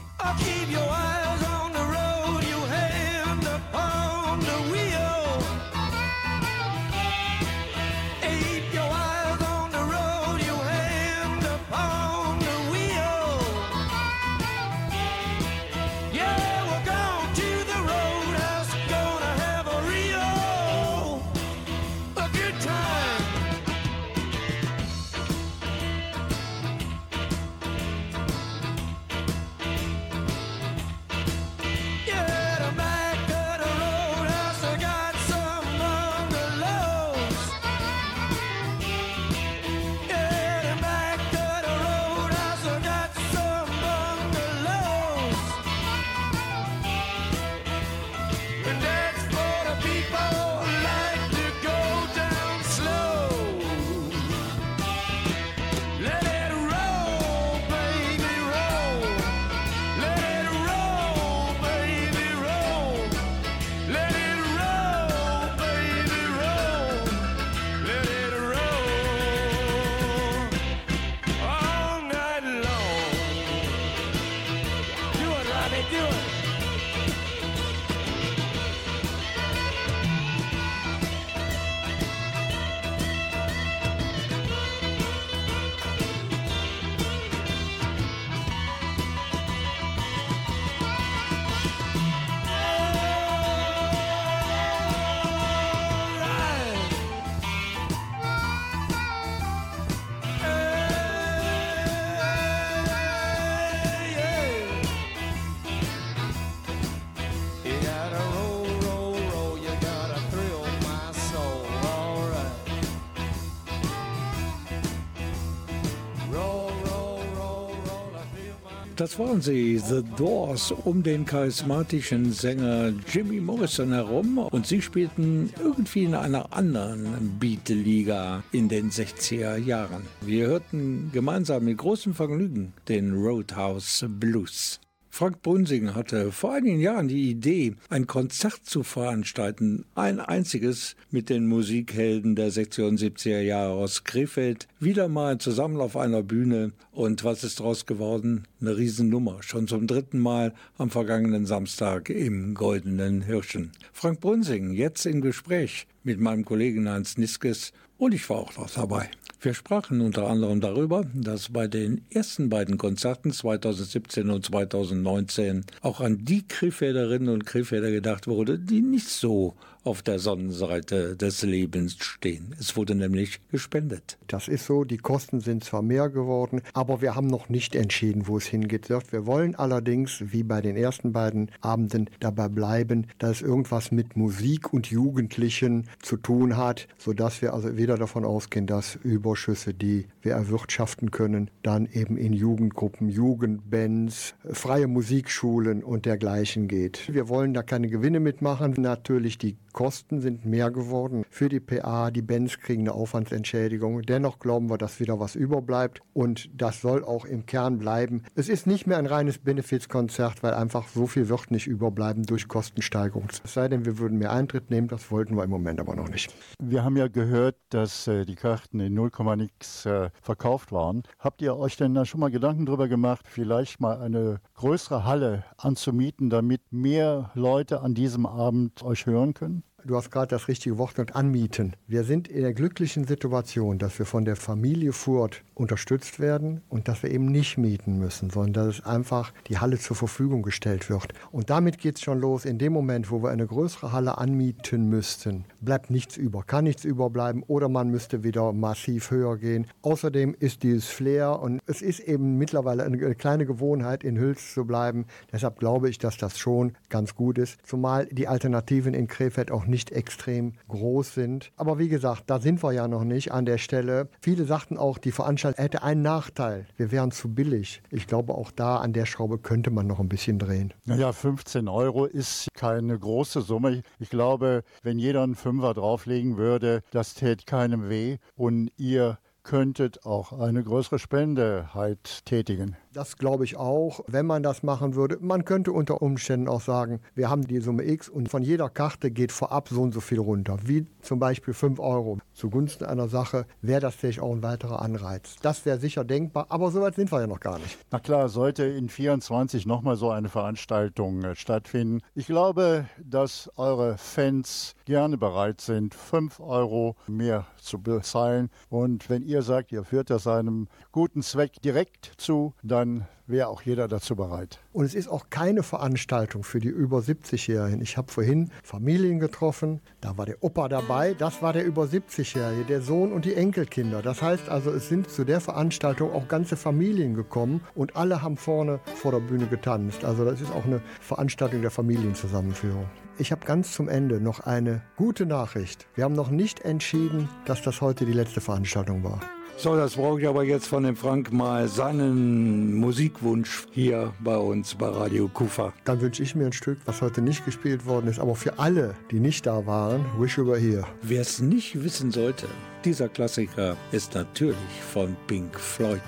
Das 119.01 119.17
waren 119.17 119.41
sie, 119.41 119.79
The 119.79 120.03
Doors, 120.15 120.71
um 120.71 121.01
den 121.01 121.25
charismatischen 121.25 122.31
Sänger 122.31 122.93
Jimmy 123.11 123.39
Morrison 123.39 123.91
herum. 123.91 124.37
Und 124.37 124.67
sie 124.67 124.79
spielten 124.79 125.51
irgendwie 125.59 126.03
in 126.03 126.13
einer 126.13 126.53
anderen 126.53 127.39
Beat-Liga 127.39 128.43
in 128.51 128.69
den 128.69 128.91
60er 128.91 129.57
Jahren. 129.57 130.03
Wir 130.21 130.45
hörten 130.45 131.09
gemeinsam 131.11 131.65
mit 131.65 131.79
großem 131.79 132.13
Vergnügen 132.13 132.73
den 132.87 133.15
Roadhouse 133.15 134.05
Blues. 134.07 134.79
Frank 135.13 135.41
Brunsing 135.41 135.93
hatte 135.93 136.31
vor 136.31 136.53
einigen 136.53 136.79
Jahren 136.79 137.09
die 137.09 137.29
Idee, 137.29 137.75
ein 137.89 138.07
Konzert 138.07 138.61
zu 138.63 138.81
veranstalten, 138.81 139.83
ein 139.93 140.21
einziges 140.21 140.95
mit 141.11 141.29
den 141.29 141.47
Musikhelden 141.47 142.37
der 142.37 142.49
60er 142.49 142.87
und 142.87 142.97
70er 142.97 143.41
Jahre 143.41 143.73
aus 143.73 144.05
Krefeld, 144.05 144.69
wieder 144.79 145.09
mal 145.09 145.37
zusammen 145.37 145.81
auf 145.81 145.97
einer 145.97 146.23
Bühne. 146.23 146.71
Und 146.93 147.25
was 147.25 147.43
ist 147.43 147.59
daraus 147.59 147.85
geworden? 147.85 148.47
Eine 148.61 148.77
Riesennummer, 148.77 149.43
schon 149.43 149.67
zum 149.67 149.85
dritten 149.85 150.17
Mal 150.17 150.53
am 150.77 150.89
vergangenen 150.89 151.45
Samstag 151.45 152.09
im 152.09 152.53
Goldenen 152.53 153.21
Hirschen. 153.21 153.73
Frank 153.91 154.21
Brunsing 154.21 154.71
jetzt 154.71 155.05
im 155.05 155.19
Gespräch 155.19 155.87
mit 156.03 156.21
meinem 156.21 156.45
Kollegen 156.45 156.87
Hans 156.89 157.17
Niskes 157.17 157.73
und 157.97 158.13
ich 158.13 158.27
war 158.29 158.37
auch 158.37 158.57
noch 158.57 158.69
dabei. 158.69 159.11
Wir 159.43 159.55
sprachen 159.55 160.01
unter 160.01 160.27
anderem 160.27 160.61
darüber, 160.61 161.03
dass 161.15 161.49
bei 161.49 161.67
den 161.67 162.05
ersten 162.11 162.49
beiden 162.49 162.77
Konzerten 162.77 163.31
2017 163.31 164.29
und 164.29 164.45
2019 164.45 165.65
auch 165.81 165.99
an 165.99 166.23
die 166.23 166.47
Krefelderinnen 166.47 167.29
und 167.29 167.47
Krefelder 167.47 167.89
gedacht 167.89 168.27
wurde, 168.27 168.59
die 168.59 168.81
nicht 168.81 169.07
so 169.07 169.55
auf 169.83 170.01
der 170.01 170.19
Sonnenseite 170.19 171.15
des 171.15 171.41
Lebens 171.41 171.97
stehen. 171.99 172.55
Es 172.59 172.77
wurde 172.77 172.93
nämlich 172.93 173.39
gespendet. 173.49 174.17
Das 174.27 174.47
ist 174.47 174.65
so, 174.65 174.83
die 174.83 174.97
Kosten 174.97 175.39
sind 175.39 175.63
zwar 175.63 175.81
mehr 175.81 176.09
geworden, 176.09 176.61
aber 176.73 177.01
wir 177.01 177.15
haben 177.15 177.27
noch 177.27 177.49
nicht 177.49 177.75
entschieden, 177.75 178.27
wo 178.27 178.37
es 178.37 178.45
hingeht. 178.45 178.89
Wir 178.89 179.25
wollen 179.25 179.55
allerdings, 179.55 180.23
wie 180.31 180.43
bei 180.43 180.61
den 180.61 180.75
ersten 180.75 181.11
beiden 181.13 181.49
Abenden, 181.61 182.09
dabei 182.19 182.47
bleiben, 182.47 183.07
dass 183.17 183.37
es 183.37 183.41
irgendwas 183.41 183.91
mit 183.91 184.15
Musik 184.15 184.73
und 184.73 184.87
Jugendlichen 184.87 185.87
zu 186.01 186.17
tun 186.17 186.57
hat, 186.57 186.87
sodass 186.97 187.41
wir 187.41 187.53
also 187.53 187.77
wieder 187.77 187.97
davon 187.97 188.25
ausgehen, 188.25 188.67
dass 188.67 188.95
Überschüsse, 188.95 189.73
die 189.73 190.05
wir 190.21 190.33
erwirtschaften 190.33 191.11
können, 191.11 191.49
dann 191.63 191.87
eben 191.91 192.17
in 192.17 192.33
Jugendgruppen, 192.33 193.09
Jugendbands, 193.09 194.35
freie 194.51 194.87
Musikschulen 194.87 195.83
und 195.83 196.05
dergleichen 196.05 196.67
geht. 196.67 197.11
Wir 197.11 197.29
wollen 197.29 197.53
da 197.53 197.63
keine 197.63 197.87
Gewinne 197.87 198.19
mitmachen, 198.19 198.75
natürlich 198.77 199.37
die 199.37 199.57
Kosten 199.73 200.21
sind 200.21 200.45
mehr 200.45 200.71
geworden 200.71 201.25
für 201.29 201.49
die 201.49 201.59
PA. 201.59 202.11
Die 202.11 202.21
Bands 202.21 202.59
kriegen 202.59 202.83
eine 202.83 202.93
Aufwandsentschädigung. 202.93 204.01
Dennoch 204.01 204.39
glauben 204.39 204.69
wir, 204.69 204.77
dass 204.77 204.99
wieder 204.99 205.19
was 205.19 205.35
überbleibt 205.35 206.01
und 206.13 206.49
das 206.53 206.81
soll 206.81 207.03
auch 207.03 207.25
im 207.25 207.45
Kern 207.45 207.77
bleiben. 207.77 208.23
Es 208.35 208.49
ist 208.49 208.67
nicht 208.67 208.87
mehr 208.87 208.97
ein 208.97 209.05
reines 209.05 209.37
Benefizkonzert, 209.37 210.43
weil 210.43 210.53
einfach 210.53 210.87
so 210.87 211.07
viel 211.07 211.29
wird 211.29 211.51
nicht 211.51 211.67
überbleiben 211.67 212.25
durch 212.25 212.47
Kostensteigerung. 212.47 213.27
Es 213.43 213.53
sei 213.53 213.67
denn, 213.67 213.85
wir 213.85 213.97
würden 213.97 214.17
mehr 214.17 214.31
Eintritt 214.31 214.69
nehmen, 214.69 214.87
das 214.87 215.11
wollten 215.11 215.35
wir 215.35 215.43
im 215.43 215.49
Moment 215.49 215.79
aber 215.79 215.95
noch 215.95 216.09
nicht. 216.09 216.33
Wir 216.61 216.83
haben 216.83 216.97
ja 216.97 217.07
gehört, 217.07 217.55
dass 217.69 218.07
äh, 218.07 218.25
die 218.25 218.35
Karten 218.35 218.79
in 218.79 218.93
0, 218.93 219.11
nix 219.37 219.85
äh, 219.85 220.09
verkauft 220.21 220.71
waren. 220.71 221.03
Habt 221.19 221.41
ihr 221.41 221.57
euch 221.57 221.77
denn 221.77 221.93
da 221.93 222.05
schon 222.05 222.19
mal 222.19 222.31
Gedanken 222.31 222.65
darüber 222.65 222.87
gemacht, 222.87 223.25
vielleicht 223.27 223.79
mal 223.79 224.01
eine 224.01 224.41
größere 224.55 225.05
Halle 225.05 225.43
anzumieten, 225.57 226.29
damit 226.29 226.61
mehr 226.71 227.31
Leute 227.33 227.81
an 227.81 227.93
diesem 227.93 228.25
Abend 228.25 228.83
euch 228.83 229.05
hören 229.05 229.33
können? 229.33 229.63
Du 229.83 229.95
hast 229.95 230.11
gerade 230.11 230.27
das 230.27 230.47
richtige 230.47 230.77
Wort 230.77 230.93
genannt, 230.93 231.15
anmieten. 231.15 231.75
Wir 231.87 232.03
sind 232.03 232.27
in 232.27 232.41
der 232.41 232.53
glücklichen 232.53 233.05
Situation, 233.05 233.79
dass 233.79 233.97
wir 233.97 234.05
von 234.05 234.25
der 234.25 234.35
Familie 234.35 234.93
Furt 234.93 235.41
unterstützt 235.55 236.19
werden 236.19 236.61
und 236.69 236.87
dass 236.87 237.01
wir 237.01 237.09
eben 237.11 237.25
nicht 237.25 237.57
mieten 237.57 237.97
müssen, 237.97 238.29
sondern 238.29 238.53
dass 238.53 238.79
es 238.79 238.85
einfach 238.85 239.33
die 239.47 239.57
Halle 239.57 239.79
zur 239.79 239.95
Verfügung 239.95 240.43
gestellt 240.43 240.89
wird. 240.89 241.13
Und 241.31 241.49
damit 241.49 241.79
geht 241.79 241.95
es 241.95 242.01
schon 242.01 242.19
los. 242.19 242.45
In 242.45 242.59
dem 242.59 242.73
Moment, 242.73 243.09
wo 243.09 243.23
wir 243.23 243.29
eine 243.29 243.47
größere 243.47 243.91
Halle 243.91 244.17
anmieten 244.17 244.89
müssten, 244.89 245.45
bleibt 245.61 245.89
nichts 245.89 246.17
über, 246.17 246.43
kann 246.43 246.65
nichts 246.65 246.83
überbleiben 246.83 247.43
oder 247.47 247.69
man 247.69 247.89
müsste 247.89 248.23
wieder 248.23 248.53
massiv 248.53 249.09
höher 249.09 249.37
gehen. 249.37 249.67
Außerdem 249.81 250.35
ist 250.39 250.63
dieses 250.63 250.87
Flair 250.87 251.39
und 251.39 251.59
es 251.65 251.81
ist 251.81 251.99
eben 252.01 252.37
mittlerweile 252.37 252.83
eine 252.83 253.15
kleine 253.15 253.45
Gewohnheit, 253.45 254.03
in 254.03 254.17
Hüls 254.17 254.53
zu 254.53 254.65
bleiben. 254.65 255.05
Deshalb 255.31 255.59
glaube 255.59 255.89
ich, 255.89 255.97
dass 255.97 256.17
das 256.17 256.37
schon 256.37 256.73
ganz 256.89 257.15
gut 257.15 257.37
ist, 257.37 257.57
zumal 257.65 258.05
die 258.07 258.27
Alternativen 258.27 258.93
in 258.93 259.07
Krefeld 259.07 259.51
auch 259.51 259.65
nicht 259.71 259.89
extrem 259.91 260.53
groß 260.67 261.15
sind. 261.15 261.51
Aber 261.55 261.79
wie 261.79 261.89
gesagt, 261.89 262.25
da 262.27 262.39
sind 262.39 262.61
wir 262.61 262.71
ja 262.73 262.87
noch 262.87 263.03
nicht 263.03 263.31
an 263.31 263.45
der 263.45 263.57
Stelle. 263.57 264.09
Viele 264.21 264.45
sagten 264.45 264.77
auch, 264.77 264.99
die 264.99 265.11
Veranstaltung 265.11 265.63
hätte 265.63 265.81
einen 265.81 266.03
Nachteil. 266.03 266.67
Wir 266.77 266.91
wären 266.91 267.09
zu 267.09 267.33
billig. 267.33 267.81
Ich 267.89 268.05
glaube, 268.05 268.35
auch 268.35 268.51
da 268.51 268.77
an 268.77 268.93
der 268.93 269.07
Schraube 269.07 269.39
könnte 269.39 269.71
man 269.71 269.87
noch 269.87 269.99
ein 269.99 270.09
bisschen 270.09 270.37
drehen. 270.37 270.73
Naja, 270.85 271.11
15 271.11 271.67
Euro 271.67 272.05
ist 272.05 272.49
keine 272.53 272.99
große 272.99 273.41
Summe. 273.41 273.81
Ich 273.97 274.11
glaube, 274.11 274.63
wenn 274.83 274.99
jeder 274.99 275.23
einen 275.23 275.35
Fünfer 275.35 275.73
drauflegen 275.73 276.37
würde, 276.37 276.83
das 276.91 277.15
täte 277.15 277.45
keinem 277.45 277.89
weh. 277.89 278.17
Und 278.35 278.69
ihr 278.77 279.17
könntet 279.43 280.05
auch 280.05 280.33
eine 280.33 280.63
größere 280.63 280.99
Spende 280.99 281.73
halt 281.73 282.25
tätigen. 282.25 282.75
Das 282.93 283.15
glaube 283.15 283.45
ich 283.45 283.55
auch, 283.55 284.01
wenn 284.07 284.25
man 284.25 284.43
das 284.43 284.63
machen 284.63 284.95
würde. 284.95 285.17
Man 285.21 285.45
könnte 285.45 285.71
unter 285.71 286.01
Umständen 286.01 286.49
auch 286.49 286.59
sagen, 286.59 286.99
wir 287.15 287.29
haben 287.29 287.47
die 287.47 287.61
Summe 287.61 287.85
X 287.85 288.09
und 288.09 288.27
von 288.27 288.43
jeder 288.43 288.67
Karte 288.67 289.11
geht 289.11 289.31
vorab 289.31 289.69
so 289.69 289.81
und 289.81 289.93
so 289.93 290.01
viel 290.01 290.19
runter, 290.19 290.57
wie 290.65 290.85
zum 291.01 291.17
Beispiel 291.17 291.53
5 291.53 291.79
Euro. 291.79 292.17
Zugunsten 292.33 292.83
einer 292.83 293.07
Sache 293.07 293.45
wäre 293.61 293.79
das 293.79 293.95
vielleicht 293.95 294.19
auch 294.19 294.33
ein 294.33 294.43
weiterer 294.43 294.81
Anreiz. 294.81 295.37
Das 295.41 295.65
wäre 295.65 295.79
sicher 295.79 296.03
denkbar, 296.03 296.47
aber 296.49 296.69
so 296.69 296.81
weit 296.81 296.95
sind 296.95 297.13
wir 297.13 297.21
ja 297.21 297.27
noch 297.27 297.39
gar 297.39 297.59
nicht. 297.59 297.77
Na 297.91 297.99
klar, 297.99 298.27
sollte 298.27 298.65
in 298.65 298.89
24 298.89 299.65
nochmal 299.65 299.95
so 299.95 300.09
eine 300.09 300.27
Veranstaltung 300.27 301.23
äh, 301.23 301.35
stattfinden. 301.35 302.01
Ich 302.13 302.25
glaube, 302.25 302.87
dass 303.01 303.49
eure 303.55 303.97
Fans 303.97 304.75
gerne 304.83 305.17
bereit 305.17 305.61
sind, 305.61 305.95
5 305.95 306.41
Euro 306.41 306.97
mehr 307.07 307.47
zu 307.55 307.79
bezahlen. 307.81 308.49
Und 308.69 309.09
wenn 309.09 309.23
ihr 309.23 309.43
sagt, 309.43 309.71
ihr 309.71 309.85
führt 309.85 310.09
das 310.09 310.27
einem 310.27 310.67
guten 310.91 311.21
Zweck 311.21 311.61
direkt 311.61 312.11
zu, 312.17 312.53
dann 312.63 312.80
dann 312.81 313.05
wäre 313.27 313.47
auch 313.47 313.61
jeder 313.61 313.87
dazu 313.87 314.15
bereit. 314.15 314.59
Und 314.73 314.85
es 314.85 314.93
ist 314.93 315.07
auch 315.07 315.29
keine 315.29 315.63
Veranstaltung 315.63 316.43
für 316.43 316.59
die 316.59 316.67
über 316.67 316.99
70-Jährigen. 316.99 317.81
Ich 317.81 317.95
habe 317.95 318.11
vorhin 318.11 318.51
Familien 318.63 319.19
getroffen, 319.19 319.79
da 320.01 320.17
war 320.17 320.25
der 320.25 320.43
Opa 320.43 320.67
dabei, 320.67 321.13
das 321.13 321.41
war 321.41 321.53
der 321.53 321.63
über 321.63 321.83
70-Jährige, 321.83 322.65
der 322.65 322.81
Sohn 322.81 323.11
und 323.13 323.25
die 323.25 323.35
Enkelkinder. 323.35 324.01
Das 324.01 324.21
heißt 324.21 324.49
also, 324.49 324.71
es 324.71 324.89
sind 324.89 325.09
zu 325.09 325.23
der 325.23 325.39
Veranstaltung 325.39 326.11
auch 326.11 326.27
ganze 326.27 326.57
Familien 326.57 327.13
gekommen 327.13 327.61
und 327.75 327.95
alle 327.95 328.21
haben 328.21 328.37
vorne 328.37 328.79
vor 328.95 329.11
der 329.11 329.19
Bühne 329.19 329.47
getanzt. 329.47 330.03
Also 330.03 330.25
das 330.25 330.41
ist 330.41 330.51
auch 330.51 330.65
eine 330.65 330.81
Veranstaltung 330.99 331.61
der 331.61 331.71
Familienzusammenführung. 331.71 332.85
Ich 333.17 333.31
habe 333.31 333.45
ganz 333.45 333.73
zum 333.73 333.87
Ende 333.87 334.19
noch 334.19 334.41
eine 334.41 334.81
gute 334.95 335.25
Nachricht. 335.25 335.87
Wir 335.95 336.03
haben 336.03 336.15
noch 336.15 336.31
nicht 336.31 336.61
entschieden, 336.61 337.29
dass 337.45 337.61
das 337.61 337.81
heute 337.81 338.05
die 338.05 338.13
letzte 338.13 338.41
Veranstaltung 338.41 339.03
war. 339.03 339.21
So, 339.57 339.75
das 339.75 339.95
brauche 339.95 340.19
ich 340.19 340.27
aber 340.27 340.43
jetzt 340.43 340.67
von 340.67 340.83
dem 340.83 340.95
Frank 340.95 341.31
mal 341.31 341.67
seinen 341.67 342.73
Musikwunsch 342.73 343.67
hier 343.71 344.11
bei 344.19 344.35
uns 344.35 344.73
bei 344.73 344.87
Radio 344.87 345.27
Kufa. 345.27 345.71
Dann 345.85 346.01
wünsche 346.01 346.23
ich 346.23 346.33
mir 346.33 346.47
ein 346.47 346.53
Stück, 346.53 346.79
was 346.85 347.01
heute 347.01 347.21
nicht 347.21 347.45
gespielt 347.45 347.85
worden 347.85 348.07
ist, 348.07 348.19
aber 348.19 348.35
für 348.35 348.57
alle, 348.57 348.95
die 349.11 349.19
nicht 349.19 349.45
da 349.45 349.65
waren, 349.67 350.03
Wish 350.17 350.37
You 350.37 350.47
Were 350.47 350.57
Here. 350.57 350.87
Wer 351.03 351.21
es 351.21 351.39
nicht 351.39 351.83
wissen 351.83 352.11
sollte, 352.11 352.47
dieser 352.83 353.07
Klassiker 353.07 353.77
ist 353.91 354.15
natürlich 354.15 354.57
von 354.91 355.15
Pink 355.27 355.59
Floyd. 355.59 356.01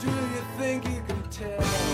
Do 0.00 0.08
you 0.08 0.42
think 0.58 0.84
you 0.84 1.02
can 1.06 1.30
tell? 1.30 1.91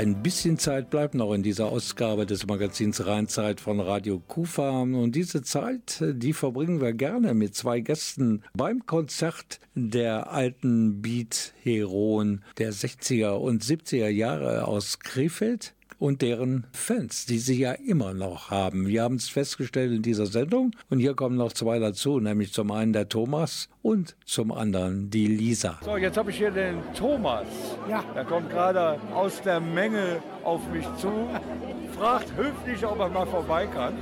Ein 0.00 0.22
bisschen 0.22 0.56
Zeit 0.56 0.88
bleibt 0.88 1.14
noch 1.14 1.34
in 1.34 1.42
dieser 1.42 1.66
Ausgabe 1.66 2.24
des 2.24 2.46
Magazins 2.46 3.06
Rheinzeit 3.06 3.60
von 3.60 3.80
Radio 3.80 4.18
Kufa. 4.18 4.80
Und 4.80 5.14
diese 5.14 5.42
Zeit, 5.42 6.02
die 6.02 6.32
verbringen 6.32 6.80
wir 6.80 6.94
gerne 6.94 7.34
mit 7.34 7.54
zwei 7.54 7.80
Gästen 7.80 8.42
beim 8.54 8.86
Konzert 8.86 9.60
der 9.74 10.32
alten 10.32 11.02
Beat-Heroen 11.02 12.42
der 12.56 12.72
60er 12.72 13.32
und 13.32 13.62
70er 13.62 14.08
Jahre 14.08 14.66
aus 14.66 15.00
Krefeld 15.00 15.74
und 16.00 16.22
deren 16.22 16.66
Fans, 16.72 17.26
die 17.26 17.38
sie 17.38 17.60
ja 17.60 17.72
immer 17.72 18.14
noch 18.14 18.50
haben. 18.50 18.88
Wir 18.88 19.02
haben 19.02 19.16
es 19.16 19.28
festgestellt 19.28 19.92
in 19.92 20.02
dieser 20.02 20.26
Sendung 20.26 20.72
und 20.88 20.98
hier 20.98 21.14
kommen 21.14 21.36
noch 21.36 21.52
zwei 21.52 21.78
dazu, 21.78 22.18
nämlich 22.18 22.52
zum 22.52 22.72
einen 22.72 22.92
der 22.92 23.08
Thomas 23.08 23.68
und 23.82 24.16
zum 24.24 24.50
anderen 24.50 25.10
die 25.10 25.26
Lisa. 25.26 25.78
So, 25.84 25.98
jetzt 25.98 26.16
habe 26.16 26.30
ich 26.30 26.38
hier 26.38 26.50
den 26.50 26.78
Thomas. 26.94 27.46
Ja. 27.88 28.02
Der 28.14 28.24
kommt 28.24 28.50
gerade 28.50 28.98
aus 29.14 29.42
der 29.42 29.60
Menge 29.60 30.22
auf 30.42 30.66
mich 30.72 30.86
zu, 30.96 31.12
fragt 31.98 32.34
höflich, 32.34 32.84
ob 32.84 32.98
er 32.98 33.08
mal 33.10 33.26
vorbei 33.26 33.66
kann. 33.66 33.94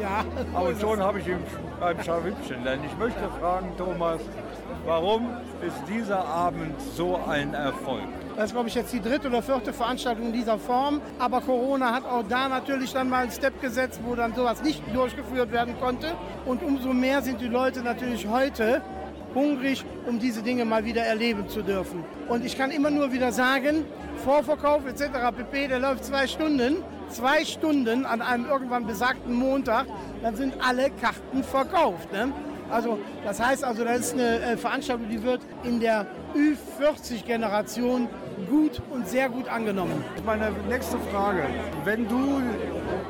Ja. 0.00 0.24
Aber 0.52 0.78
schon 0.78 1.00
habe 1.00 1.20
ich 1.20 1.26
ihm 1.26 1.38
beim 1.80 2.02
Scharwippchen. 2.02 2.64
Denn 2.64 2.80
ich 2.84 2.96
möchte 2.98 3.28
fragen, 3.40 3.68
Thomas, 3.78 4.20
warum 4.84 5.30
ist 5.66 5.80
dieser 5.88 6.22
Abend 6.22 6.74
so 6.94 7.16
ein 7.26 7.54
Erfolg? 7.54 8.25
Das 8.36 8.46
ist, 8.46 8.52
glaube 8.52 8.68
ich, 8.68 8.74
jetzt 8.74 8.92
die 8.92 9.00
dritte 9.00 9.28
oder 9.28 9.42
vierte 9.42 9.72
Veranstaltung 9.72 10.26
in 10.26 10.32
dieser 10.34 10.58
Form. 10.58 11.00
Aber 11.18 11.40
Corona 11.40 11.94
hat 11.94 12.04
auch 12.04 12.22
da 12.28 12.50
natürlich 12.50 12.92
dann 12.92 13.08
mal 13.08 13.22
einen 13.22 13.30
Step 13.30 13.62
gesetzt, 13.62 14.00
wo 14.04 14.14
dann 14.14 14.34
sowas 14.34 14.62
nicht 14.62 14.82
durchgeführt 14.94 15.52
werden 15.52 15.74
konnte. 15.80 16.08
Und 16.44 16.62
umso 16.62 16.92
mehr 16.92 17.22
sind 17.22 17.40
die 17.40 17.48
Leute 17.48 17.80
natürlich 17.80 18.28
heute 18.28 18.82
hungrig, 19.34 19.86
um 20.06 20.18
diese 20.18 20.42
Dinge 20.42 20.66
mal 20.66 20.84
wieder 20.84 21.02
erleben 21.02 21.48
zu 21.48 21.62
dürfen. 21.62 22.04
Und 22.28 22.44
ich 22.44 22.58
kann 22.58 22.70
immer 22.70 22.90
nur 22.90 23.10
wieder 23.10 23.32
sagen, 23.32 23.86
Vorverkauf 24.22 24.86
etc. 24.86 25.04
pp., 25.34 25.68
der 25.68 25.78
läuft 25.78 26.04
zwei 26.04 26.26
Stunden. 26.26 26.84
Zwei 27.08 27.44
Stunden 27.44 28.04
an 28.04 28.20
einem 28.20 28.46
irgendwann 28.46 28.84
besagten 28.84 29.32
Montag, 29.32 29.86
dann 30.22 30.34
sind 30.34 30.54
alle 30.60 30.90
Karten 30.90 31.44
verkauft. 31.44 32.12
Ne? 32.12 32.32
Also 32.68 32.98
das 33.24 33.40
heißt 33.40 33.64
also, 33.64 33.84
das 33.84 33.98
ist 34.00 34.14
eine 34.14 34.40
äh, 34.40 34.56
Veranstaltung, 34.56 35.08
die 35.08 35.22
wird 35.22 35.40
in 35.62 35.78
der 35.78 36.06
Ü40-Generation 36.34 38.08
gut 38.48 38.82
und 38.90 39.08
sehr 39.08 39.28
gut 39.28 39.48
angenommen. 39.48 40.04
Meine 40.24 40.52
nächste 40.68 40.98
Frage. 41.12 41.42
Wenn 41.84 42.06
du 42.08 42.42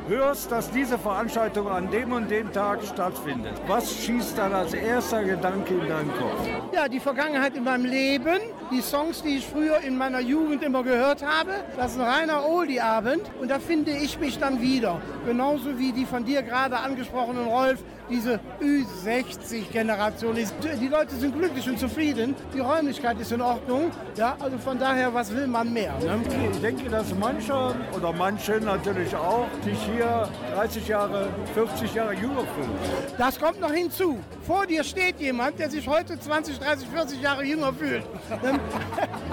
hörst, 0.09 0.53
dass 0.53 0.71
diese 0.71 0.99
Veranstaltung 0.99 1.69
an 1.69 1.91
dem 1.91 2.13
und 2.13 2.31
dem 2.31 2.53
Tag 2.53 2.83
stattfindet, 2.85 3.55
was 3.67 3.93
schießt 4.05 4.39
dann 4.39 4.53
als 4.53 4.75
erster 4.75 5.25
Gedanke 5.25 5.75
in 5.75 5.89
deinen 5.89 6.11
Kopf? 6.11 6.49
Ja, 6.73 6.89
die 6.89 7.01
Vergangenheit 7.01 7.57
in 7.57 7.65
meinem 7.65 7.85
Leben, 7.85 8.39
die 8.71 8.81
Songs, 8.81 9.23
die 9.23 9.39
ich 9.39 9.47
früher 9.47 9.81
in 9.81 9.99
meiner 9.99 10.21
Jugend 10.21 10.63
immer 10.63 10.83
gehört 10.83 11.25
habe. 11.25 11.53
Das 11.77 11.93
ist 11.93 12.01
ein 12.01 12.07
reiner 12.07 12.49
Oldie-Abend 12.49 13.23
und 13.41 13.51
da 13.51 13.59
finde 13.59 13.91
ich 13.91 14.19
mich 14.19 14.39
dann 14.39 14.61
wieder. 14.61 15.01
Genauso 15.27 15.79
wie 15.79 15.93
die 15.93 16.05
von 16.05 16.25
dir 16.25 16.43
gerade 16.43 16.79
angesprochenen 16.79 17.47
Rolf, 17.47 17.83
diese 18.09 18.41
Ü60-Generation 18.61 20.37
ist. 20.37 20.55
Die 20.81 20.89
Leute 20.89 21.15
sind 21.17 21.37
glücklich 21.37 21.69
und 21.69 21.79
zufrieden, 21.79 22.35
die 22.55 22.61
Räumlichkeit 22.61 23.21
ist 23.21 23.33
in 23.33 23.41
Ordnung. 23.41 23.91
Ja, 24.17 24.37
also 24.39 24.59
von 24.59 24.79
daher, 24.79 25.13
was 25.13 25.35
will 25.35 25.47
man 25.47 25.73
mehr? 25.73 25.95
Ne? 26.01 26.21
Ich 26.53 26.61
denke, 26.61 26.89
dass 26.89 27.15
mancher 27.15 27.75
oder 27.95 28.13
manche 28.13 28.61
natürlich 28.61 29.15
auch 29.15 29.49
sich 29.65 29.79
hier 29.95 30.29
30 30.55 30.89
Jahre, 30.89 31.29
40 31.55 31.95
Jahre 31.95 32.15
jünger 32.15 32.45
fühlen. 32.55 32.71
Das 33.19 33.39
kommt 33.39 33.61
noch 33.61 33.73
hinzu. 33.73 34.19
Vor 34.47 34.67
dir 34.67 34.85
steht 34.85 35.21
jemand, 35.21 35.59
der 35.59 35.71
sich 35.71 35.87
heute 35.89 36.19
20, 36.19 36.59
30, 36.59 36.89
40 36.89 37.23
Jahre 37.23 37.45
jünger 37.45 37.73
fühlt. 37.73 38.05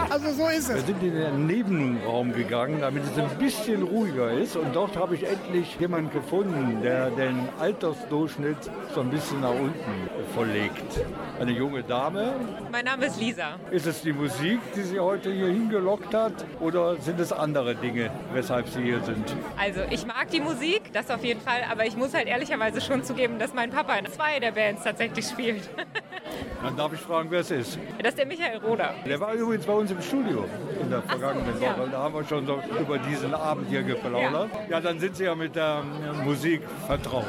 Also 0.09 0.31
so 0.33 0.47
ist 0.47 0.69
es. 0.69 0.75
Wir 0.75 0.81
sind 0.81 1.03
in 1.03 1.13
den 1.13 1.47
Nebenraum 1.47 2.33
gegangen, 2.33 2.79
damit 2.81 3.03
es 3.03 3.17
ein 3.17 3.29
bisschen 3.37 3.83
ruhiger 3.83 4.31
ist. 4.31 4.55
Und 4.55 4.75
dort 4.75 4.97
habe 4.97 5.15
ich 5.15 5.23
endlich 5.23 5.79
jemanden 5.79 6.11
gefunden, 6.11 6.81
der 6.81 7.11
den 7.11 7.47
Altersdurchschnitt 7.59 8.62
so 8.93 9.01
ein 9.01 9.09
bisschen 9.09 9.41
nach 9.41 9.51
unten 9.51 10.09
verlegt. 10.33 11.01
Eine 11.39 11.51
junge 11.51 11.83
Dame. 11.83 12.33
Mein 12.71 12.85
Name 12.85 13.05
ist 13.05 13.19
Lisa. 13.19 13.55
Ist 13.71 13.85
es 13.85 14.01
die 14.01 14.13
Musik, 14.13 14.59
die 14.75 14.83
Sie 14.83 14.99
heute 14.99 15.31
hier 15.31 15.47
hingelockt 15.47 16.13
hat? 16.13 16.33
Oder 16.59 16.95
sind 16.97 17.19
es 17.19 17.31
andere 17.31 17.75
Dinge, 17.75 18.11
weshalb 18.33 18.67
Sie 18.67 18.83
hier 18.83 19.01
sind? 19.01 19.35
Also 19.57 19.81
ich 19.89 20.05
mag 20.05 20.29
die 20.29 20.41
Musik, 20.41 20.93
das 20.93 21.09
auf 21.09 21.23
jeden 21.23 21.41
Fall. 21.41 21.61
Aber 21.71 21.85
ich 21.85 21.95
muss 21.95 22.13
halt 22.13 22.27
ehrlicherweise 22.27 22.81
schon 22.81 23.03
zugeben, 23.03 23.39
dass 23.39 23.53
mein 23.53 23.69
Papa 23.71 23.95
in 23.95 24.05
zwei 24.07 24.39
der 24.39 24.51
Bands 24.51 24.83
tatsächlich 24.83 25.25
spielt. 25.25 25.69
Dann 26.61 26.77
darf 26.77 26.93
ich 26.93 26.99
fragen, 26.99 27.29
wer 27.29 27.41
es 27.41 27.51
ist. 27.51 27.77
Das 27.99 28.09
ist 28.09 28.17
der 28.17 28.25
Michael 28.25 28.59
Roder. 28.59 28.93
Der 29.05 29.19
war 29.19 29.33
übrigens 29.33 29.65
bei 29.65 29.73
uns 29.73 29.91
im 29.91 30.01
Studio 30.01 30.45
in 30.81 30.89
der 30.89 31.01
vergangenen 31.01 31.57
so, 31.57 31.63
ja. 31.63 31.77
Woche. 31.77 31.89
Da 31.91 31.97
haben 31.97 32.13
wir 32.15 32.23
schon 32.23 32.45
so 32.45 32.59
über 32.79 32.97
diesen 32.97 33.33
Abend 33.33 33.69
hier 33.69 33.83
geplaudert. 33.83 34.49
Ja. 34.53 34.77
ja, 34.77 34.81
dann 34.81 34.99
sind 34.99 35.15
Sie 35.15 35.25
ja 35.25 35.35
mit 35.35 35.55
der 35.55 35.83
Musik 36.23 36.61
vertraut. 36.87 37.25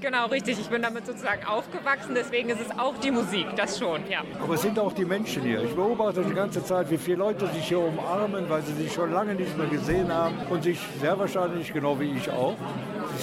Genau, 0.00 0.26
richtig. 0.26 0.60
Ich 0.60 0.68
bin 0.68 0.82
damit 0.82 1.06
sozusagen 1.06 1.44
aufgewachsen, 1.46 2.14
deswegen 2.14 2.50
ist 2.50 2.60
es 2.60 2.78
auch 2.78 2.96
die 2.98 3.10
Musik, 3.10 3.46
das 3.56 3.78
schon, 3.78 4.02
ja. 4.08 4.22
Aber 4.42 4.54
es 4.54 4.62
sind 4.62 4.78
auch 4.78 4.92
die 4.92 5.04
Menschen 5.04 5.42
hier. 5.42 5.62
Ich 5.62 5.74
beobachte 5.74 6.22
die 6.22 6.34
ganze 6.34 6.62
Zeit, 6.64 6.90
wie 6.90 6.98
viele 6.98 7.18
Leute 7.18 7.46
sich 7.48 7.68
hier 7.68 7.78
umarmen, 7.78 8.48
weil 8.48 8.62
sie 8.62 8.74
sich 8.74 8.92
schon 8.92 9.12
lange 9.12 9.34
nicht 9.34 9.56
mehr 9.56 9.66
gesehen 9.66 10.12
haben 10.12 10.34
und 10.50 10.62
sich 10.62 10.78
sehr 11.00 11.18
wahrscheinlich, 11.18 11.72
genau 11.72 11.98
wie 11.98 12.12
ich 12.12 12.30
auch, 12.30 12.56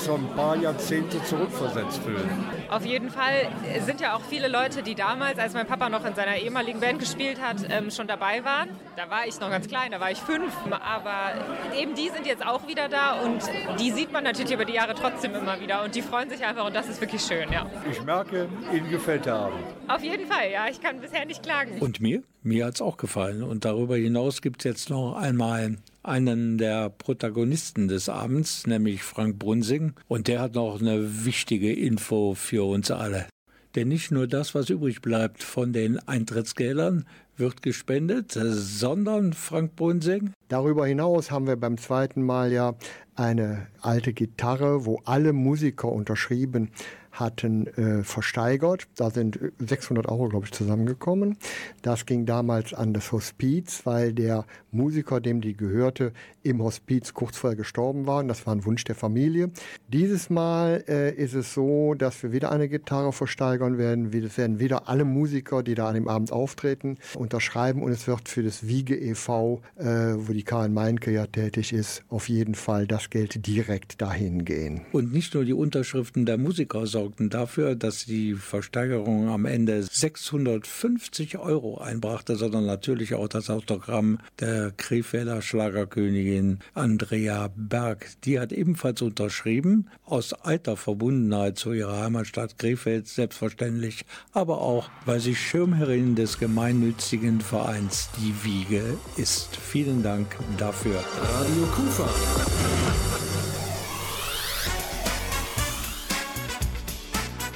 so 0.05 0.15
ein 0.15 0.27
paar 0.35 0.55
Jahrzehnte 0.55 1.23
zurückversetzt 1.23 2.01
fühlen. 2.03 2.29
Auf 2.69 2.85
jeden 2.85 3.09
Fall 3.09 3.49
sind 3.85 4.01
ja 4.01 4.15
auch 4.15 4.21
viele 4.21 4.47
Leute, 4.47 4.83
die 4.83 4.95
damals, 4.95 5.37
als 5.37 5.53
mein 5.53 5.67
Papa 5.67 5.89
noch 5.89 6.05
in 6.05 6.15
seiner 6.15 6.37
ehemaligen 6.37 6.79
Band 6.79 6.99
gespielt 6.99 7.41
hat, 7.41 7.57
ähm, 7.69 7.91
schon 7.91 8.07
dabei 8.07 8.43
waren. 8.43 8.69
Da 8.95 9.09
war 9.09 9.27
ich 9.27 9.39
noch 9.39 9.49
ganz 9.49 9.67
klein, 9.67 9.91
da 9.91 9.99
war 9.99 10.11
ich 10.11 10.19
fünf. 10.19 10.53
Aber 10.69 11.33
eben 11.79 11.95
die 11.95 12.09
sind 12.09 12.25
jetzt 12.25 12.45
auch 12.45 12.67
wieder 12.67 12.89
da 12.89 13.21
und 13.21 13.41
die 13.79 13.91
sieht 13.91 14.11
man 14.11 14.23
natürlich 14.23 14.51
über 14.51 14.65
die 14.65 14.73
Jahre 14.73 14.95
trotzdem 14.95 15.35
immer 15.35 15.59
wieder 15.59 15.83
und 15.83 15.95
die 15.95 16.01
freuen 16.01 16.29
sich 16.29 16.43
einfach 16.43 16.65
und 16.65 16.75
das 16.75 16.87
ist 16.87 16.99
wirklich 17.01 17.21
schön, 17.21 17.51
ja. 17.51 17.65
Ich 17.89 18.01
merke, 18.03 18.47
Ihnen 18.73 18.89
gefällt 18.89 19.25
der 19.25 19.35
Abend. 19.35 19.59
Auf 19.87 20.03
jeden 20.03 20.27
Fall, 20.27 20.51
ja. 20.51 20.67
Ich 20.69 20.81
kann 20.81 20.99
bisher 20.99 21.25
nicht 21.25 21.43
klagen. 21.43 21.79
Und 21.79 22.01
mir? 22.01 22.23
Mir 22.43 22.65
hat 22.65 22.75
es 22.75 22.81
auch 22.81 22.97
gefallen. 22.97 23.43
Und 23.43 23.65
darüber 23.65 23.97
hinaus 23.97 24.41
gibt 24.41 24.61
es 24.61 24.63
jetzt 24.65 24.89
noch 24.89 25.15
einmal 25.15 25.77
einen 26.03 26.57
der 26.57 26.89
Protagonisten 26.89 27.87
des 27.87 28.09
Abends, 28.09 28.65
nämlich 28.67 29.03
Frank 29.03 29.39
Brunsing. 29.39 29.93
Und 30.07 30.27
der 30.27 30.41
hat 30.41 30.55
noch 30.55 30.79
eine 30.79 31.25
wichtige 31.25 31.73
Info 31.73 32.33
für 32.33 32.67
uns 32.67 32.91
alle. 32.91 33.27
Denn 33.75 33.87
nicht 33.87 34.11
nur 34.11 34.27
das, 34.27 34.53
was 34.53 34.69
übrig 34.69 35.01
bleibt 35.01 35.43
von 35.43 35.71
den 35.71 35.97
Eintrittsgeldern, 35.99 37.05
wird 37.37 37.61
gespendet, 37.61 38.33
sondern 38.33 39.33
Frank 39.33 39.75
Brunsing. 39.75 40.33
Darüber 40.49 40.85
hinaus 40.85 41.31
haben 41.31 41.47
wir 41.47 41.55
beim 41.55 41.77
zweiten 41.77 42.21
Mal 42.21 42.51
ja 42.51 42.75
eine 43.15 43.67
alte 43.79 44.13
Gitarre, 44.13 44.85
wo 44.85 45.01
alle 45.05 45.31
Musiker 45.33 45.89
unterschrieben 45.89 46.71
hatten 47.11 47.67
äh, 47.67 48.03
versteigert. 48.03 48.87
Da 48.95 49.09
sind 49.09 49.39
600 49.59 50.07
Euro, 50.07 50.29
glaube 50.29 50.45
ich, 50.45 50.51
zusammengekommen. 50.51 51.37
Das 51.81 52.05
ging 52.05 52.25
damals 52.25 52.73
an 52.73 52.93
das 52.93 53.11
Hospiz, 53.11 53.81
weil 53.83 54.13
der 54.13 54.45
Musiker, 54.71 55.19
dem 55.19 55.41
die 55.41 55.55
gehörte, 55.55 56.13
im 56.43 56.63
Hospiz 56.63 57.13
kurz 57.13 57.37
vorher 57.37 57.57
gestorben 57.57 58.07
war. 58.07 58.19
Und 58.19 58.27
das 58.27 58.45
war 58.47 58.55
ein 58.55 58.65
Wunsch 58.65 58.83
der 58.85 58.95
Familie. 58.95 59.49
Dieses 59.89 60.29
Mal 60.29 60.83
äh, 60.87 61.13
ist 61.13 61.33
es 61.33 61.53
so, 61.53 61.93
dass 61.95 62.23
wir 62.23 62.31
wieder 62.31 62.51
eine 62.51 62.69
Gitarre 62.69 63.11
versteigern 63.11 63.77
werden. 63.77 64.13
Es 64.13 64.37
werden 64.37 64.59
wieder 64.59 64.87
alle 64.87 65.03
Musiker, 65.03 65.63
die 65.63 65.75
da 65.75 65.87
an 65.87 65.95
dem 65.95 66.07
Abend 66.07 66.31
auftreten, 66.31 66.97
unterschreiben. 67.15 67.83
Und 67.83 67.91
es 67.91 68.07
wird 68.07 68.29
für 68.29 68.43
das 68.43 68.65
Wiege 68.67 68.95
e.V., 68.95 69.61
äh, 69.77 69.85
wo 70.15 70.33
die 70.33 70.43
Karin 70.43 70.73
Meinke 70.73 71.11
ja 71.11 71.27
tätig 71.27 71.73
ist, 71.73 72.03
auf 72.09 72.29
jeden 72.29 72.55
Fall 72.55 72.87
das 72.87 73.09
Geld 73.09 73.45
direkt 73.45 74.01
dahin 74.01 74.45
gehen. 74.45 74.81
Und 74.93 75.11
nicht 75.11 75.33
nur 75.33 75.43
die 75.43 75.53
Unterschriften 75.53 76.25
der 76.25 76.37
Musiker, 76.37 76.87
sondern 76.87 77.00
sorgten 77.01 77.31
dafür, 77.31 77.75
dass 77.75 78.05
die 78.05 78.35
Versteigerung 78.35 79.29
am 79.29 79.45
Ende 79.45 79.81
650 79.81 81.39
Euro 81.39 81.79
einbrachte, 81.79 82.35
sondern 82.35 82.67
natürlich 82.67 83.15
auch 83.15 83.27
das 83.27 83.49
Autogramm 83.49 84.19
der 84.39 84.69
Krefelder 84.69 85.41
Schlagerkönigin 85.41 86.59
Andrea 86.75 87.49
Berg. 87.55 88.07
Die 88.23 88.39
hat 88.39 88.51
ebenfalls 88.51 89.01
unterschrieben, 89.01 89.87
aus 90.05 90.33
alter 90.33 90.77
Verbundenheit 90.77 91.57
zu 91.57 91.73
ihrer 91.73 92.03
Heimatstadt 92.03 92.59
Krefeld 92.59 93.07
selbstverständlich, 93.07 94.05
aber 94.31 94.61
auch, 94.61 94.91
weil 95.07 95.19
sie 95.19 95.33
Schirmherrin 95.33 96.13
des 96.13 96.37
gemeinnützigen 96.37 97.41
Vereins 97.41 98.09
Die 98.19 98.45
Wiege 98.45 98.83
ist. 99.17 99.55
Vielen 99.55 100.03
Dank 100.03 100.27
dafür. 100.59 101.03
Radio 101.19 101.63
Kufa. 101.75 102.90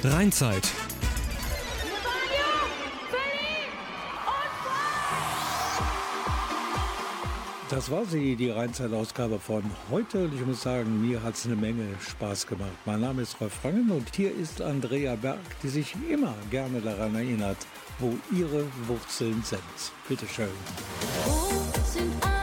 Rheinzeit. 0.08 0.62
Das 7.68 7.90
war 7.90 8.04
sie, 8.04 8.36
die 8.36 8.50
Rheinzeit-Ausgabe 8.50 9.40
von 9.40 9.64
heute. 9.90 10.26
Und 10.26 10.34
ich 10.34 10.46
muss 10.46 10.62
sagen, 10.62 11.02
mir 11.02 11.22
hat 11.24 11.34
es 11.34 11.46
eine 11.46 11.56
Menge 11.56 11.88
Spaß 12.00 12.46
gemacht. 12.46 12.70
Mein 12.84 13.00
Name 13.00 13.22
ist 13.22 13.40
Rolf 13.40 13.54
Frangen 13.54 13.90
und 13.90 14.14
hier 14.14 14.32
ist 14.32 14.62
Andrea 14.62 15.16
Berg, 15.16 15.40
die 15.64 15.68
sich 15.68 15.96
immer 16.08 16.34
gerne 16.50 16.80
daran 16.80 17.16
erinnert, 17.16 17.58
wo 17.98 18.16
ihre 18.30 18.64
Wurzeln 18.86 19.42
sind. 19.42 19.60
Bitte 20.08 20.26
schön. 20.28 20.48
Wo 21.24 21.50
sind 21.84 22.24
all 22.24 22.35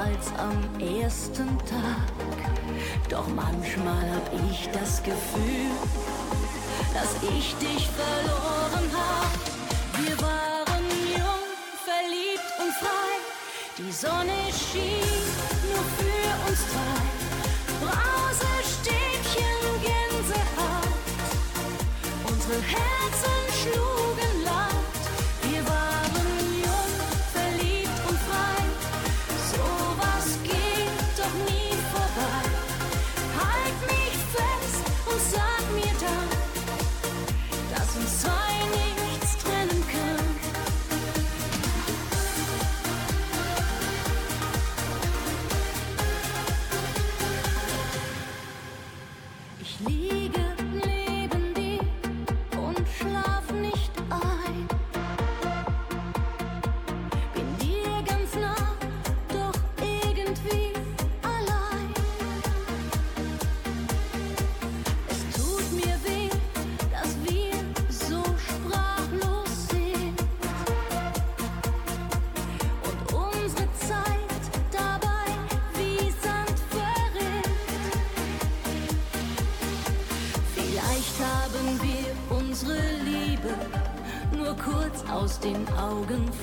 als 0.00 0.32
am 0.38 0.58
ersten 0.80 1.58
Tag. 1.58 2.38
Doch 3.08 3.26
manchmal 3.28 4.04
hab 4.14 4.30
ich 4.50 4.68
das 4.72 5.02
Gefühl, 5.02 5.70
dass 6.94 7.10
ich 7.22 7.54
dich 7.56 7.88
verloren 7.88 8.86
hab. 8.96 9.32
Wir 10.02 10.16
waren 10.20 10.86
jung, 11.16 11.46
verliebt 11.84 12.50
und 12.62 12.72
frei. 12.82 13.12
Die 13.78 13.92
Sonne 13.92 14.38
schien 14.64 15.20
nur 15.68 15.84
für 15.98 16.30
uns 16.48 16.60
zwei. 16.70 17.00
Brausestäbchen, 17.84 19.60
Gänsehaut. 19.82 20.94
Unsere 22.28 22.60
Herzen 22.62 23.40
schlugen 23.60 23.99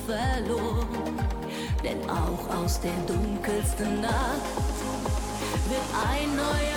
verloren. 0.08 1.18
Denn 1.84 2.00
auch 2.08 2.42
aus 2.56 2.80
der 2.80 2.96
dunkelsten 3.06 4.00
Nacht 4.00 4.42
wird 5.68 5.88
ein 6.10 6.34
neuer 6.34 6.67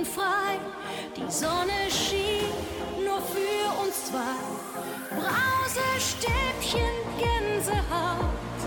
und 0.00 0.06
frei. 0.08 0.58
Die 1.16 1.30
Sonne 1.30 1.78
schien 1.90 2.52
nur 3.04 3.20
für 3.20 3.66
uns 3.82 4.06
zwei. 4.08 4.38
Brausestäbchen, 5.20 6.94
Gänsehaut. 7.18 8.60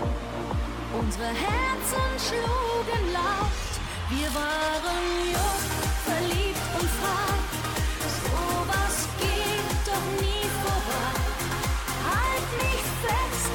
Unsere 1.00 1.30
Herzen 1.46 2.10
schlugen 2.26 3.04
laut. 3.12 3.72
Wir 4.10 4.28
waren 4.42 5.06
jung, 5.36 5.62
verliebt 6.08 6.66
und 6.78 6.90
frei. 7.00 7.34
So 8.26 8.44
was 8.72 8.96
geht 9.18 9.78
doch 9.90 10.06
nie 10.22 10.46
vorbei. 10.62 11.14
Halt 12.10 12.48
mich 12.62 12.86
fest 13.02 13.54